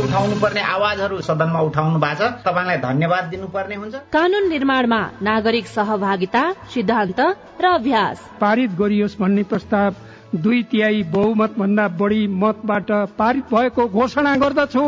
उठाउनु 0.04 0.36
पर्ने 0.44 0.62
आवाजहरू 0.68 1.22
सदनमा 1.24 1.62
उठाउनु 1.72 2.00
भएको 2.04 2.28
छ। 2.28 2.44
तपाईँलाई 2.44 2.78
धन्यवाद 2.84 3.24
दिनुपर्ने 3.32 3.76
हुन्छ। 3.76 3.96
कानून 4.12 4.50
निर्माणमा 4.50 5.02
नागरिक 5.24 5.68
सहभागिता 5.72 6.44
सिद्धान्त 6.76 7.20
र 7.56 7.66
अभ्यास। 7.72 8.30
पारित 8.42 8.72
गरियोस् 8.76 9.20
भन्ने 9.20 9.44
प्रस्ताव 9.48 9.92
दुई 10.36 10.64
तिहाई 10.68 11.04
बहुमत 11.16 11.56
भन्दा 11.58 11.88
बढ़ी 11.96 12.28
मतबाट 12.28 12.92
पारित 13.16 13.54
भएको 13.56 13.88
घोषणा 13.88 14.36
गर्दछु। 14.44 14.88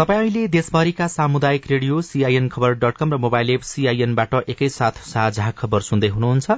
तपाईँ 0.00 0.18
अहिले 0.20 0.46
देशभरिका 0.48 1.06
सामुदायिक 1.06 1.66
radio 1.70 2.00
CIN 2.02 2.48
Khabar 2.48 2.74
dot 2.80 2.96
com 2.96 3.12
र 3.12 3.16
मोबाइल 3.20 3.50
एप 3.50 3.62
सीआईएनबाट 3.62 4.34
एकैसाथ 4.48 5.00
साझा 5.04 5.50
खबर 5.52 5.80
सुन्दै 5.84 6.08
हुनुहुन्छ। 6.08 6.50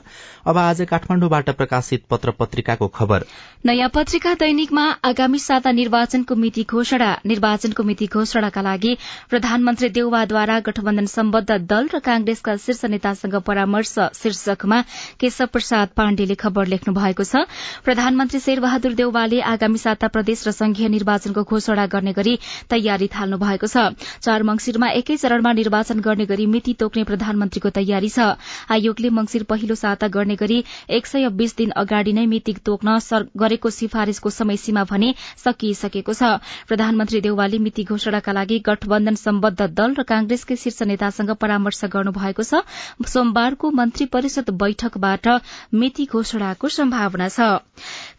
अब 0.46 0.58
आज 0.58 0.82
काठमाडौँबाट 0.86 1.50
प्रकाशित 1.50 2.04
पत्र 2.10 2.30
पत्रिकाको 2.38 2.86
खबर। 2.88 3.24
नयाँ 3.66 3.88
पत्रिका 3.94 4.34
दैनिकमा 4.34 4.84
आगामी 5.04 5.38
साता 5.38 5.72
निर्वाचनको 5.72 6.34
मिति 6.34 6.62
घोषणा। 6.70 7.10
निर्वाचनको 7.26 7.82
मिति 7.82 8.06
घोषणाका 8.06 8.62
लागि 8.62 8.96
प्रधानमन्त्री 9.30 9.88
देउवाद्वारा 9.90 10.60
गठबन्धन 10.70 11.06
सम्बद्ध 11.10 11.58
दल 11.66 11.88
र 11.94 11.98
कांग्रेसका 11.98 12.56
शीर्ष 12.62 12.84
नेतासँग 12.94 13.34
परामर्श 13.42 13.94
शीर्षकमा 14.22 14.80
केशव 15.18 15.46
प्रसाद 15.50 15.88
पाण्डेले 15.96 16.34
खबर 16.38 16.66
लेख्नु 16.68 16.94
भएको 16.94 17.24
छ। 17.24 17.42
प्रधानमन्त्री 17.82 18.40
शेरबहादुर 18.40 18.94
देउवाले 19.02 19.40
आगामी 19.50 19.82
साता 19.82 20.14
प्रदेश 20.14 20.46
र 20.46 20.50
संघीय 20.54 20.88
निर्वाचनको 20.94 21.42
घोषणा 21.42 21.86
गर्ने 21.90 22.12
गरी 22.14 22.38
तयारी 22.70 23.10
थाल्नु 23.10 23.30
थाल्नु 23.32 23.38
भएको 23.38 23.66
छ। 23.66 23.96
चार 24.20 24.42
मंगिरमा 24.42 24.88
एकै 24.92 25.16
चरणमा 25.16 25.52
निर्वाचन 25.52 26.00
गर्ने 26.00 26.26
गरी 26.26 26.46
मिति 26.46 26.72
तोक्ने 26.74 27.04
प्रधानमन्त्रीको 27.04 27.70
तयारी 27.70 28.08
छ। 28.08 28.36
आयोगले 28.68 29.10
मंगिर 29.10 29.42
पहिलो 29.48 29.74
साता 29.74 30.08
गर्ने 30.08 30.36
गरी 30.36 30.64
एक 30.90 31.06
सय 31.06 31.28
बीस 31.32 31.56
दिन 31.56 31.70
अगाडि 31.76 32.12
नै 32.12 32.26
मिति 32.26 32.52
तोक्न 32.60 32.98
गरेको 33.36 33.70
सिफारिशको 33.70 34.30
समय 34.30 34.56
सीमा 34.56 34.84
भने 34.84 35.14
सकिसकेको 35.44 36.12
छ। 36.12 36.22
प्रधानमन्त्री 36.68 37.20
देउवाले 37.22 37.58
मिति 37.58 37.84
घोषणाका 37.84 38.32
लागि 38.32 38.58
गठबन्धन 38.60 39.14
सम्बद्ध 39.16 39.60
दल 39.72 39.94
र 39.94 40.02
कांग्रेसकै 40.04 40.56
शीर्ष 40.56 40.82
नेतासँग 40.84 41.30
परामर्श 41.40 41.84
गर्नुभएको 41.92 42.42
छ। 42.42 42.62
सोमबारको 43.08 43.70
मन्त्री 43.72 44.06
परिषद 44.12 44.50
बैठकबाट 44.60 45.28
मिति 45.74 46.04
घोषणाको 46.12 46.68
सम्भावना 46.70 47.28
छ। 47.28 47.40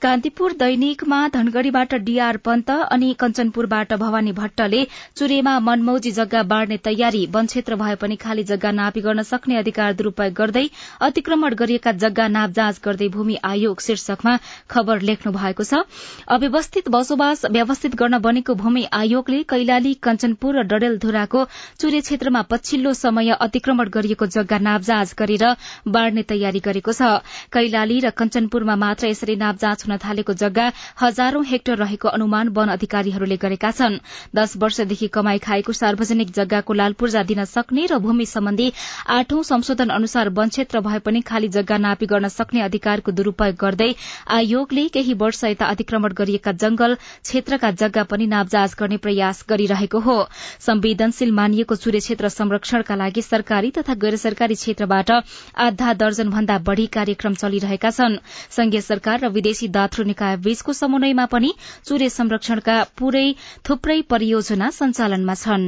कान्तिपुर 0.02 0.54
दैनिकमा 0.60 1.20
धनगढ़ीबाट 1.34 1.94
डीआर 2.04 2.38
पन्त 2.46 2.70
अनि 2.70 3.14
कञ्चनपुरबाट 3.20 3.94
भवानी 3.94 4.32
भट्टले 4.34 4.82
चुरेमा 5.18 5.58
मनमौजी 5.60 6.12
जग्गा 6.12 6.44
बाँड्ने 6.46 6.78
तयारी 6.84 7.26
वन 7.34 7.46
क्षेत्र 7.46 7.76
भए 7.76 7.96
पनि 7.96 8.16
खाली 8.16 8.44
जग्गा 8.44 8.72
नापी 8.74 9.02
गर्न 9.02 9.24
सक्ने 9.24 9.58
अधिकार 9.58 9.94
दुरूपयोग 9.94 10.34
गर्दै 10.34 10.66
अतिक्रमण 11.02 11.54
गरिएका 11.56 11.92
जग्गा 12.04 12.28
नाप 12.28 12.50
जाँच 12.52 12.80
गर्दै 12.84 13.08
भूमि 13.10 13.38
आयोग 13.44 13.82
शीर्षकमा 13.82 14.38
खबर 14.70 15.02
लेख्नु 15.04 15.32
भएको 15.34 15.64
छ। 15.64 15.84
अव्यवस्थित 16.30 16.90
बसोबास 16.90 17.46
व्यवस्थित 17.52 17.96
गर्न 17.96 18.20
बनेको 18.20 18.54
भूमि 18.56 18.84
आयोगले 18.94 19.42
कैलाली 19.50 19.94
कञ्चनपुर 20.04 20.60
र 20.60 20.64
डडेलधुराको 20.74 21.46
चुरे 21.80 22.02
क्षेत्रमा 22.02 22.42
पछिल्लो 22.50 22.94
समय 22.96 23.30
अतिक्रमण 23.40 23.90
गरिएको 23.90 24.26
जग्गा 24.34 24.58
नापजाँच 24.60 25.14
गरेर 25.20 25.46
बाँड्ने 25.88 26.24
तयारी 26.30 26.60
गरेको 26.60 26.92
छ। 26.94 27.22
कैलाली 27.54 28.00
र 28.00 28.10
कञ्चनपुरमा 28.18 28.76
मात्र 28.76 29.08
यसरी 29.08 29.36
नापजाँच 29.36 29.86
हुन 29.86 29.98
थालेको 30.00 30.34
जग्गा 30.36 30.72
हजारौं 31.02 31.44
हेक्टर 31.46 31.78
रहेको 31.78 32.08
अनुमान 32.10 32.50
वन 32.54 32.70
अधिकारीहरूले 32.74 33.38
गरेका 33.38 33.72
छन्। 33.72 34.00
दश 34.36 34.58
वर्षदेखि 34.94 35.08
कमाई 35.10 35.38
खाएको 35.40 35.74
सार्वजनिक 35.74 36.32
जग्गाको 36.32 36.74
लाल 36.74 36.94
पूर्जा 36.94 37.24
दिन 37.26 37.44
सक्ने 37.46 37.86
र 37.92 37.98
भूमि 38.00 38.26
सम्बन्धी 38.26 38.72
आठौं 39.10 39.42
संशोधन 39.44 39.90
अनुसार 39.90 40.30
वन 40.30 40.50
क्षेत्र 40.50 40.80
भए 40.86 41.00
पनि 41.02 41.22
खाली 41.22 41.48
जग्गा 41.50 41.78
नापी 41.78 42.06
गर्न 42.06 42.28
सक्ने 42.30 42.62
अधिकारको 42.62 43.12
दुरूपयोग 43.12 43.56
गर्दै 43.58 43.90
आयोगले 44.30 44.88
केही 44.94 45.14
वर्ष 45.18 45.44
यता 45.44 45.66
अतिक्रमण 45.66 46.14
गरिएका 46.14 46.52
जंगल 46.62 46.96
क्षेत्रका 47.26 47.72
जग्गा 47.82 48.04
पनि 48.06 48.26
नापजाँच 48.28 48.76
गर्ने 48.80 48.98
प्रयास 48.98 49.44
गरिरहेको 49.50 50.00
हो। 50.00 50.18
संवेदनशील 50.62 51.32
मानिएको 51.34 51.76
सूर्य 51.76 52.00
क्षेत्र 52.00 52.30
संरक्षणका 52.30 52.96
लागि 52.96 53.22
सरकारी 53.24 53.72
तथा 53.78 53.94
गैर 53.98 54.16
सरकारी 54.18 54.56
क्षेत्रबाट 54.56 55.12
आधा 55.58 55.94
दर्जन 55.94 56.30
भन्दा 56.30 56.58
बढ़ी 56.70 56.86
कार्यक्रम 56.94 57.34
चलिरहेका 57.42 57.90
छन्। 57.92 58.18
संघीय 58.52 58.82
सरकार 58.84 59.20
र 59.20 59.30
विदेशी 59.34 59.68
दात्रु 59.74 60.04
निकाय 60.06 60.38
बीचको 60.46 60.74
समन्वयमा 60.74 61.26
पनि 61.34 61.54
सूर्य 61.90 62.10
संरक्षणका 62.12 62.78
पूरै 62.98 63.26
थुप्रै 63.66 64.02
परियोजना 64.10 64.70
सञ्चालनमा 64.74 65.36
छन्। 65.36 65.68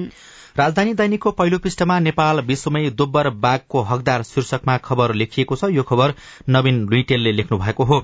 राजधानी 0.56 0.94
दैनिकको 0.94 1.32
पहिलो 1.32 1.58
पृष्ठमा 1.60 2.00
नेपाल 2.00 2.40
विश्वमै 2.42 2.90
दोब्बर 2.90 3.30
बाघको 3.44 3.82
हकदार 3.82 4.22
शीर्षकमा 4.24 4.78
खबर 4.78 5.14
लेखिएको 5.14 5.56
छ। 5.56 5.70
यो 5.70 5.84
खबर 5.84 6.14
नवीन 6.50 6.80
लुइटेलले 6.90 7.32
लेख्नु 7.32 7.58
भएको 7.58 7.84
हो। 7.84 7.98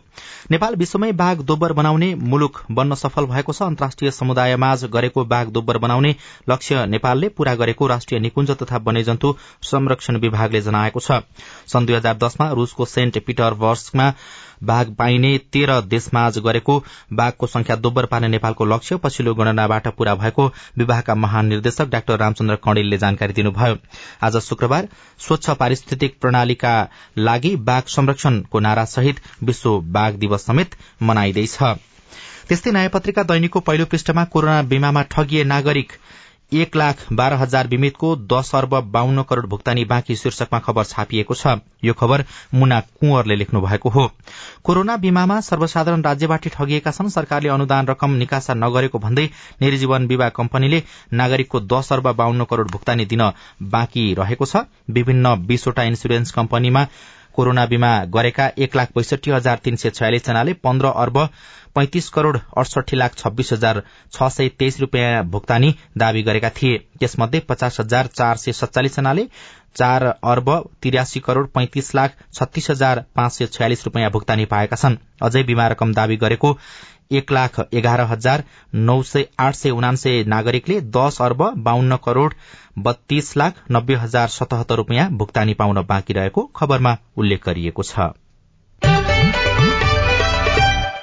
नेपाल 0.52 0.76
विश्वमै 0.76 1.12
बाघ 1.12 1.38
दोब्बर 1.42 1.74
बनाउने 1.74 2.14
मुलुक 2.16 2.60
बन्न 2.72 2.96
सफल 2.96 3.26
भएको 3.26 3.54
छ। 3.54 3.62
अन्तर्राष्ट्रिय 3.64 4.12
समुदायमाझ 4.12 4.84
गरेको 4.86 5.26
बाघ 5.26 5.48
दोब्बर 5.48 5.78
बनाउने 5.78 6.16
लक्ष्य 6.50 6.86
नेपालले 6.86 7.30
पूरा 7.30 7.56
गरेको 7.56 7.88
राष्ट्रिय 7.88 8.20
निकुञ्ज 8.20 8.52
तथा 8.52 8.84
वन्यजन्तु 8.84 9.36
संरक्षण 9.64 10.18
विभागले 10.18 10.62
जनाएको 10.62 11.00
छ। 11.00 11.24
सन् 11.68 11.86
दुई 11.86 11.96
हजार 11.96 12.18
दसमा 12.18 12.52
रूसको 12.52 12.86
सेन्ट 12.86 13.24
पिटरबर्गमा 13.26 14.12
बाघ 14.64 14.86
पाइने 14.90 15.38
तेह्र 15.54 15.80
देशमाझ 15.82 16.38
गरेको 16.38 16.78
बाघको 17.14 17.48
संख्या 17.48 17.76
दोब्बर 17.76 18.06
पार्ने 18.06 18.28
नेपालको 18.28 18.66
लक्ष्य 18.66 18.96
पछिल्लो 18.96 19.34
गणनाबाट 19.34 19.88
पूरा 19.88 20.16
भएको 20.16 20.48
विभागका 20.78 21.16
महानिर्देशक 21.16 21.90
डाक्टर 21.90 22.20
रामचन्द्र 22.20 22.56
कणेलले 22.56 22.98
जानकारी 22.98 23.34
दिनुभयो। 23.34 23.78
आज 24.24 24.38
शुक्रबार 24.38 24.88
स्वच्छ 25.20 25.50
पारिस्थितिक 25.50 26.18
प्रणालीका 26.22 26.74
लागि 27.18 27.56
बाघ 27.56 27.84
संरक्षणको 27.88 28.60
नारासहित 28.60 29.22
विश्व 29.44 29.80
बाघ 29.92 30.14
दिवस 30.16 30.46
समेत 30.46 30.76
मनाइँदैछ। 31.02 31.58
त्यस्तै 32.50 32.72
नयाँ 32.72 32.90
पत्रिका 32.90 33.24
दैनिकको 33.24 33.60
पहिलो 33.60 33.86
पृष्ठमा 33.86 34.24
कोरोना 34.26 34.62
बीमामा 34.62 35.02
ठगिए 35.12 35.44
नागरिक 35.44 35.92
एक 36.52 36.76
लाख 36.76 37.02
बाह्र 37.14 37.34
हजार 37.34 37.68
बिमितको 37.68 38.08
दश 38.32 38.50
अर्ब 38.56 38.74
बाहन्न 38.92 39.24
करोड़ 39.24 39.46
भुक्तानी 39.48 39.84
बाँकी 39.86 40.16
शीर्षकमा 40.16 40.60
खबर 40.60 40.84
छापिएको 40.84 41.34
छ। 41.34 41.48
यो 41.84 41.94
खबर 41.94 42.24
मुना 42.54 42.80
कुंवरले 42.80 43.36
लेख्नु 43.36 43.62
भएको 43.62 43.90
हो। 43.90 44.08
कोरोना 44.64 44.98
बीमामा 44.98 45.40
सर्वसाधारण 45.42 46.02
राज्यबाट 46.02 46.48
ठगिएका 46.48 46.92
छन्। 46.92 47.10
सरकारले 47.10 47.50
अनुदान 47.50 47.88
रकम 47.88 48.16
निकासा 48.16 48.54
नगरेको 48.54 49.00
भन्दै 49.00 49.30
निजीवन 49.62 50.08
बीमा 50.08 50.30
कम्पनीले 50.30 50.84
नागरिकको 51.14 51.60
दश 51.72 51.92
अर्ब 51.94 52.12
बाहन्न 52.12 52.44
करोड़ 52.44 52.68
भुक्तानी 52.68 53.06
दिन 53.06 53.32
बाँकी 53.72 54.14
रहेको 54.14 54.46
छ। 54.46 54.68
विभिन्न 54.92 55.36
बीसवटा 55.48 55.84
इन्सुरेन्स 55.84 56.32
कम्पनीमा 56.32 56.86
कोरोना 57.36 57.66
बीमा 57.66 57.94
गरेका 58.14 58.50
एक 58.58 58.76
लाख 58.76 58.90
बैसठी 58.96 59.32
हजार 59.32 59.60
तीन 59.64 59.76
सय 59.76 59.90
छयालिस 59.92 60.26
जनाले 60.26 60.54
पन्ध्र 60.64 60.88
अर्ब 60.98 61.18
पैंतिस 61.76 62.10
करोड़ 62.10 62.38
अडसठी 62.38 62.98
लाख 62.98 63.16
छब्बीस 63.18 63.54
हजार 63.54 63.82
छ 64.14 64.30
सय 64.30 64.50
तेइस 64.60 64.80
रूपियाँ 64.80 65.24
भुक्तानी 65.26 65.74
दावी 65.98 66.24
गरेका 66.24 66.50
थिए। 66.52 66.78
त्यसमध्ये 67.00 67.40
पचास 67.50 67.80
हजार 67.80 68.08
चार 68.14 68.38
सय 68.38 68.52
सत्तालिस 68.54 68.96
जनाले 68.96 69.28
चार 69.76 70.04
अर्ब 70.04 70.50
तिरासी 70.84 71.20
करोड़ 71.20 71.46
पैंतिस 71.48 71.94
लाख 71.96 72.16
छत्तीस 72.34 72.70
हजार 72.72 73.04
पाँच 73.16 73.32
सय 73.32 73.46
छयालिस 73.48 73.86
रूपियाँ 73.86 74.12
भुक्तानी 74.12 74.46
पाएका 74.46 74.76
छन्। 74.76 74.98
अझै 75.22 75.44
बीमा 75.44 75.68
रकम 75.68 75.94
दावी 75.94 76.18
गरेको 76.18 76.58
एक 77.12 77.32
लाख 77.32 77.60
एघार 77.74 78.02
हजार 78.10 78.44
नौ 78.82 79.02
सय 79.04 79.26
आठ 79.40 79.54
सय 79.56 79.70
उनान्सय 79.72 80.24
नागरिकले 80.28 80.80
दश 80.96 81.22
अर्ब 81.22 81.42
बाहन्न 81.60 81.98
करोड़ 82.06 82.34
बत्तीस 82.80 83.34
लाख 83.38 83.64
नब्बे 83.72 83.96
हजार 84.04 84.28
सतहत्तर 84.30 84.76
रूपियाँ 84.76 85.10
भुक्तानी 85.18 85.54
पाउन 85.54 85.82
बाँकी 85.90 86.14
रहेको 86.14 86.44
खबरमा 86.56 86.96
उल्लेख 87.18 87.46
गरिएको 87.46 87.84
छ। 87.84 88.10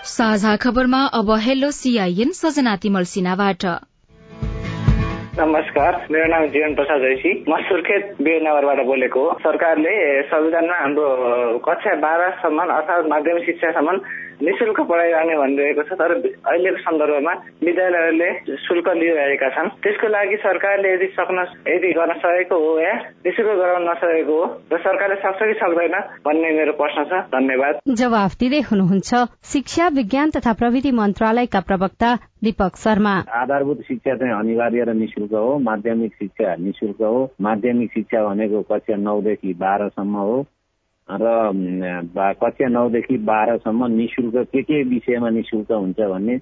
साझा 0.08 0.56
खबरमा 0.56 1.04
अब 1.14 1.30
हेलो 1.40 1.70
सीआईएन 1.72 2.30
सजना 2.36 2.76
तिमल 2.76 3.04
सिन्हाबाट। 3.10 3.64
नमस्कार 5.38 5.96
मेरो 6.10 6.26
नाम 6.26 6.44
जीवन 6.54 6.74
प्रसाद 6.74 7.00
जोशी। 7.00 7.32
म 7.48 7.56
सुर्खेत 7.66 8.16
बिरनगरबाट 8.22 8.80
बोलेको 8.86 9.20
हो। 9.24 9.34
सरकारले 9.42 9.92
संविधानमा 10.30 10.78
हाम्रो 10.78 11.06
कक्षा 11.66 11.94
बाह्रसम्म 12.02 12.58
अर्थात् 12.76 13.10
माध्यमिक 13.10 13.44
शिक्षासम्म 13.46 13.96
निशुल्क 14.42 14.80
पढाइरहने 14.90 15.36
भनिरहेको 15.36 15.82
छ 15.82 15.98
तर 15.98 16.12
अहिलेको 16.14 16.78
सन्दर्भमा 16.78 17.32
विद्यालयहरूले 17.64 18.28
शुल्क 18.66 18.88
लिइरहेका 18.98 19.48
छन्। 19.56 19.68
त्यसको 19.82 20.08
लागि 20.08 20.36
सरकारले 20.46 20.92
यदि 20.94 21.06
सक्न 21.18 21.38
यदि 21.68 21.92
गर्न 21.98 22.12
सकेको 22.18 22.56
हो 22.58 22.70
या 22.80 22.94
निशुल्क 23.26 23.50
गराउन 23.60 23.88
नसकेको 23.90 24.36
हो 24.38 24.44
र 24.72 24.78
सरकारले 24.78 25.16
सक्छ 25.24 25.40
कि 25.42 25.54
सक्दैन 25.62 25.96
भन्ने 26.26 26.50
मेरो 26.58 26.72
प्रश्न 26.80 27.04
छ। 27.04 27.22
धन्यवाद। 27.34 27.80
जवाफ 27.98 28.32
दिँदै 28.40 28.60
हुनुहुन्छ 28.70 29.10
शिक्षा 29.52 29.88
विज्ञान 29.98 30.30
तथा 30.30 30.52
प्रविधि 30.52 30.92
मन्त्रालयका 30.92 31.60
प्रवक्ता 31.60 32.10
दीपक 32.44 32.76
शर्मा। 32.76 33.14
आधारभूत 33.42 33.80
शिक्षा 33.88 34.14
चाहिँ 34.14 34.34
अनिवार्य 34.34 34.84
र 34.84 34.92
निशुल्क 34.94 35.32
हो। 35.34 35.58
माध्यमिक 35.58 36.12
शिक्षा 36.14 36.54
निशुल्क 36.54 37.02
हो। 37.02 37.24
माध्यमिक 37.40 37.90
शिक्षा 37.92 38.22
भनेको 38.28 38.62
कक्षा 38.70 38.96
नौदेखि 38.96 39.52
बाह्रसम्म 39.58 40.16
हो। 40.16 40.38
र 41.10 42.34
कक्षा 42.40 42.68
नौदेखि 42.68 43.16
बाह्रसम्म 43.24 43.86
निशुल्क 43.92 44.36
के 44.52 44.62
के 44.62 44.82
विषयमा 44.84 45.30
निशुल्क 45.30 45.72
हुन्छ 45.72 46.00
भन्ने 46.00 46.34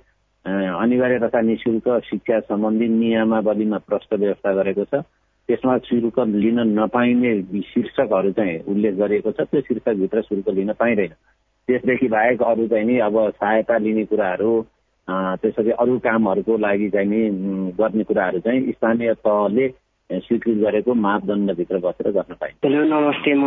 अनिवार्य 0.45 1.19
तथा 1.19 1.41
निशुल्क 1.41 1.89
शिक्षा 2.05 2.41
सम्बन्धी 2.41 2.89
नियमावलीमा 2.89 3.79
प्रष्ट 3.87 4.15
व्यवस्था 4.15 4.53
गरेको 4.55 4.85
छ। 4.85 5.03
त्यसमा 5.49 5.79
शुल्क 5.79 6.19
लिन 6.19 6.61
नपाइने 6.79 7.31
शीर्षकहरू 7.63 8.31
चाहिँ 8.33 8.59
उल्लेख 8.67 8.95
गरिएको 8.95 9.33
छ। 9.33 9.47
त्यो 9.47 9.61
शीर्षकभित्र 9.61 10.23
शुल्क 10.23 10.49
लिन 10.51 10.73
पाइँदैन। 10.75 11.13
त्यसदेखि 11.69 12.09
बाहेक 12.09 12.43
अरू 12.43 12.67
चाहिँ 12.67 12.87
नि 12.87 12.99
अब 13.07 13.19
सहायता 13.31 13.79
लिने 13.79 14.05
कुराहरू 14.05 14.51
त्यसरी 15.43 15.71
अरू 15.71 15.99
कामहरूको 15.99 16.57
लागि 16.59 16.89
चाहिँ 16.91 17.09
नि 17.09 17.73
गर्ने 17.79 18.05
कुराहरू 18.05 18.39
चाहिँ 18.43 18.73
स्थानीय 18.73 19.13
तहले 19.15 19.69
स्वीकृत 20.11 20.57
गरेको 20.57 20.95
मापदण्डभित्र 20.95 21.79
बसेर 21.83 22.11
गर्न 22.15 22.35
पाइन्छ। 22.41 22.59
हेलो 22.65 22.83
नमस्ते 22.87 23.33
म 23.35 23.43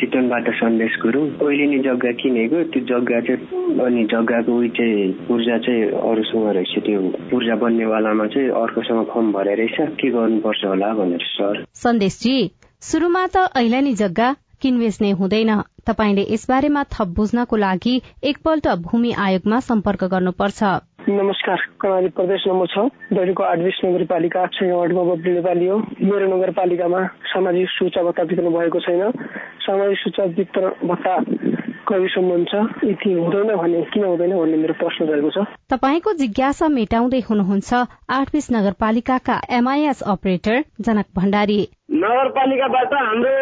चितवनबाट 0.00 0.48
सन्देश 0.56 0.96
गुरुङ 1.02 1.26
नि 1.70 1.78
जग्गा 1.84 2.12
किनेको 2.22 2.62
त्यो 2.72 2.80
जग्गा 2.90 3.20
चाहिँ 3.20 3.76
अनि 3.84 4.04
जग्गाको 4.08 4.52
उयो 4.58 4.68
चाहिँ 4.80 5.12
पूर्जा 5.28 5.58
चाहिँ 5.60 5.82
अरूसँग 6.00 6.46
रहेछ 6.56 6.74
त्यो 6.86 7.00
पूर्जा 7.30 7.54
बन्नेवालामा 7.62 8.26
चाहिँ 8.32 8.48
अर्कोसँग 8.48 9.04
फर्म 9.12 9.32
भरे 9.32 9.54
रहेछ। 9.60 9.76
के 10.00 10.10
गर्नुपर्छ 10.10 10.64
होला 10.64 10.92
भनेर 10.94 11.24
सर? 11.36 11.64
सन्देशजी 11.84 12.36
सुरुमा 12.80 13.26
त 13.36 13.48
ऐलानी 13.56 13.92
जग्गा 14.00 14.28
किनबेच 14.62 14.96
नै 15.02 15.10
हुँदैन। 15.20 15.52
तपाईँले 15.88 16.24
यसबारेमा 16.32 16.82
थप 16.94 17.08
बुझ्नको 17.16 17.56
लागि 17.56 17.94
एकपल्ट 18.24 18.66
भूमि 18.88 19.12
आयोगमा 19.26 19.60
सम्पर्क 19.68 20.04
गर्नुपर्छ। 20.04 20.60
नमस्कार 21.08 21.60
कर्णाली 21.80 22.08
प्रदेश 22.16 22.42
नम्बर 22.46 22.66
छ। 22.66 22.78
दैनिकको 23.12 23.42
आठ 23.42 23.58
नगरपालिका 23.84 24.44
छ 24.52 24.62
वार्डमा 24.70 25.02
बब्ली 25.02 25.32
नेपाली 25.32 25.66
हो 25.66 25.76
मेरो 26.04 26.26
नगरपालिकामा 26.28 27.00
सामाजिक 27.32 27.68
सुरक्षा 27.68 28.02
भत्ता 28.04 28.22
वितरण 28.22 28.52
भएको 28.52 28.80
छैन। 28.80 29.02
सामाजिक 29.64 29.98
सुरक्षा 29.98 30.24
वितरण 30.36 30.88
भत्ता 30.88 31.14
कहिलेसम्म 31.88 32.30
हुन्छ 32.30 32.54
यति 32.84 33.12
हुँदैन 33.12 33.56
भने 33.56 33.82
किन 33.90 34.04
हुँदैन 34.04 34.36
भन्ने 34.36 34.56
मेरो 34.56 34.74
प्रश्न 34.76 35.04
रहेको 35.08 35.30
छ। 35.30 35.44
तपाईँको 35.72 36.12
जिज्ञासा 36.20 36.68
मेटाउँदै 36.68 37.20
हुनुहुन्छ 37.28 37.70
आठबीस 38.20 38.46
नगरपालिकाका 38.52 39.40
एमआईएस 39.58 40.02
अपरेटर 40.06 40.56
जनक 40.80 41.06
भण्डारी। 41.16 41.60
नगरपालिकाबाट 41.96 42.92
हाम्रो 42.94 43.36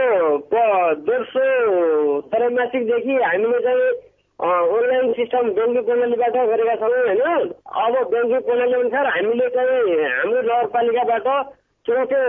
देढसो 1.07 1.45
त्रैमासिकदेखि 2.31 3.15
हामीले 3.25 3.61
चाहिँ 3.67 4.07
अनलाइन 4.39 5.13
सिस्टम 5.13 5.47
ब्याङ्किङ 5.55 5.83
प्रणालीबाट 5.87 6.37
गरेका 6.49 6.75
छौँ 6.81 6.91
होइन? 6.97 7.47
अब 7.85 7.95
ब्याङ्किङ 8.11 8.41
प्रणाली 8.49 8.75
अनुसार 8.81 9.07
हामीले 9.15 9.49
चाहिँ 9.55 9.97
हाम्रो 10.15 10.43
नगरपालिकाबाट 10.43 11.27
चौथो 11.87 12.21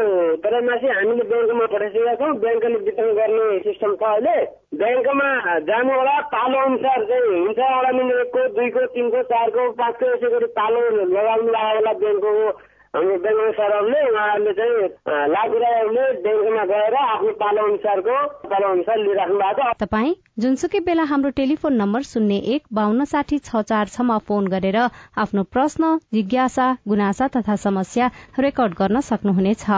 त्रैमासी 0.42 0.88
हामीले 0.88 1.24
ब्याङ्कमा 1.30 1.66
पठाइसकेका 1.74 2.14
छौँ। 2.22 2.32
ब्याङ्कले 2.44 2.78
वितरण 2.88 3.14
गर्ने 3.20 3.46
सिस्टम 3.68 3.94
छ 4.02 4.04
अहिले। 4.10 4.36
ब्याङ्कमा 4.82 5.30
जानु 5.70 5.92
होला 6.00 6.16
पालो 6.34 6.58
अनुसार 6.66 7.06
चाहिँ 7.10 7.30
हुन्छ 7.30 7.60
एउटा 7.60 7.92
मिनट 8.00 8.20
एकको 8.26 8.48
दुईको 8.58 8.86
तिनको 8.98 9.22
चारको 9.30 9.70
पाँचको 9.82 10.06
यसै 10.14 10.30
गरी 10.34 10.48
पालो 10.58 10.82
लगाउनु 11.14 11.52
लाग्यो 11.54 11.78
होला 11.78 11.94
ब्याङ्कको। 12.02 12.50
हाम्रो 12.96 13.16
ब्याङ्क 13.24 13.54
सरहरूले 13.56 14.00
उहाँहरूले 14.04 14.54
चाहिँ 14.60 15.28
लाभुराहरूले 15.34 16.06
ब्याङ्कमा 16.24 16.64
गएर 16.72 16.96
आफ्नो 17.02 17.34
पालो 17.42 17.66
अनुसारको 17.68 18.16
पालो 18.50 18.72
अनुसार 18.72 18.98
लिइराख्नु 18.98 19.38
भएको 19.38 19.70
तपाईँ 19.78 20.16
जुनसुकै 20.40 20.80
बेला 20.90 21.06
हाम्रो 21.14 21.30
टेलिफोन 21.38 21.80
नम्बर 21.84 22.10
शून्य 22.10 22.42
एक 22.56 22.64
बान्न 22.74 23.06
साठी 23.14 23.40
छ 23.46 23.62
चार 23.70 23.94
छमा 23.94 24.18
फोन 24.26 24.48
गरेर 24.50 24.82
आफ्नो 25.22 25.44
प्रश्न 25.54 25.96
जिज्ञासा 26.14 26.72
गुनासा 26.88 27.28
तथा 27.36 27.56
समस्या 27.64 28.12
रेकर्ड 28.40 28.82
गर्न 28.82 29.06
सक्नुहुनेछ। 29.06 29.70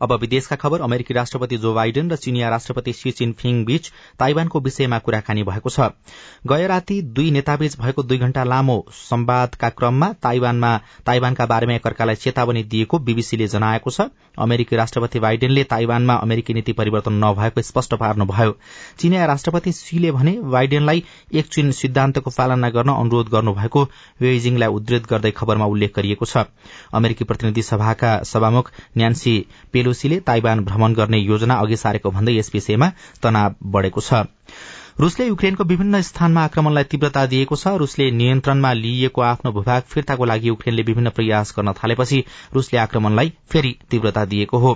अब 0.00 0.12
विदेशका 0.20 0.56
खबर 0.56 0.80
अमेरिकी 0.80 1.14
राष्ट्रपति 1.14 1.56
जो 1.56 1.74
बाइडेन 1.74 2.10
र 2.10 2.16
चिनिया 2.16 2.48
राष्ट्रपति 2.48 2.92
सी 2.92 3.10
चिनफिङ 3.12 3.64
बीच 3.64 3.90
ताइवानको 4.18 4.60
विषयमा 4.60 4.98
कुराकानी 4.98 5.42
भएको 5.42 5.70
छ। 5.70 5.88
गए 6.46 6.66
राति 6.66 7.00
दुई 7.10 7.30
नेताबीच 7.30 7.78
भएको 7.80 8.02
दुई 8.02 8.18
घण्टा 8.18 8.44
लामो 8.44 8.84
संवादका 8.92 9.68
क्रममा 9.70 10.12
ताइवानमा 10.22 10.76
ताइवानका 11.06 11.46
बारेमा 11.46 11.74
एकअर्कालाई 11.74 12.16
चेतावनी 12.16 12.62
दिएको 12.64 12.98
बीबीसीले 13.00 13.46
जनाएको 13.48 13.90
छ। 13.90 14.08
अमेरिकी 14.38 14.76
राष्ट्रपति 14.76 15.20
बाइडेनले 15.20 15.64
ताइवानमा 15.64 16.14
अमेरिकी 16.16 16.54
नीति 16.54 16.72
परिवर्तन 16.72 17.12
नभएको 17.24 17.62
स्पष्ट 17.62 17.94
पार्नुभयो। 17.94 18.56
चिनिया 18.98 19.26
राष्ट्रपति 19.26 19.72
सीले 19.72 20.10
भने 20.12 20.32
बाइडेनलाई 20.50 21.04
एक 21.34 21.46
चीन 21.46 21.70
सिद्धान्तको 21.72 22.30
पालना 22.30 22.70
गर्न 22.70 22.90
अनुरोध 22.90 23.28
गर्नुभएको 23.28 23.84
बेजिङलाई 24.20 24.68
उद्धृत 24.70 25.06
गर्दै 25.10 25.30
खबरमा 25.32 25.66
उल्लेख 25.66 25.94
गरिएको 25.96 26.24
छ। 26.24 26.44
अमेरिकी 26.94 27.24
प्रतिनिधि 27.24 27.62
सभाका 27.62 28.12
सभामुख 28.24 28.70
न्यान्सी 28.96 29.34
पेलो 29.72 29.89
पेलोसीले 29.90 30.18
ताइवान 30.22 30.60
भ्रमण 30.64 30.94
गर्ने 30.94 31.18
योजना 31.18 31.54
अघि 31.56 31.76
सारेको 31.76 32.10
भन्दै 32.10 32.32
यस 32.32 32.50
विषयमा 32.54 32.88
तनाव 33.22 33.54
बढ़ेको 33.66 34.00
छ। 34.00 34.22
रूसले 35.00 35.26
युक्रेनको 35.26 35.64
विभिन्न 35.64 36.00
स्थानमा 36.02 36.44
आक्रमणलाई 36.44 36.84
तीव्रता 36.84 37.24
दिएको 37.26 37.56
छ। 37.56 37.74
रूसले 37.82 38.10
नियन्त्रणमा 38.10 38.72
लिइएको 38.72 39.20
आफ्नो 39.22 39.52
भूभाग 39.52 39.82
फिर्ताको 39.88 40.24
लागि 40.24 40.48
युक्रेनले 40.48 40.82
विभिन्न 40.82 41.10
प्रयास 41.10 41.54
गर्न 41.56 41.72
थालेपछि 41.74 42.22
रूसले 42.54 42.78
आक्रमणलाई 42.78 43.32
फेरि 43.50 43.74
तीव्रता 43.90 44.24
दिएको 44.24 44.58
हो। 44.58 44.74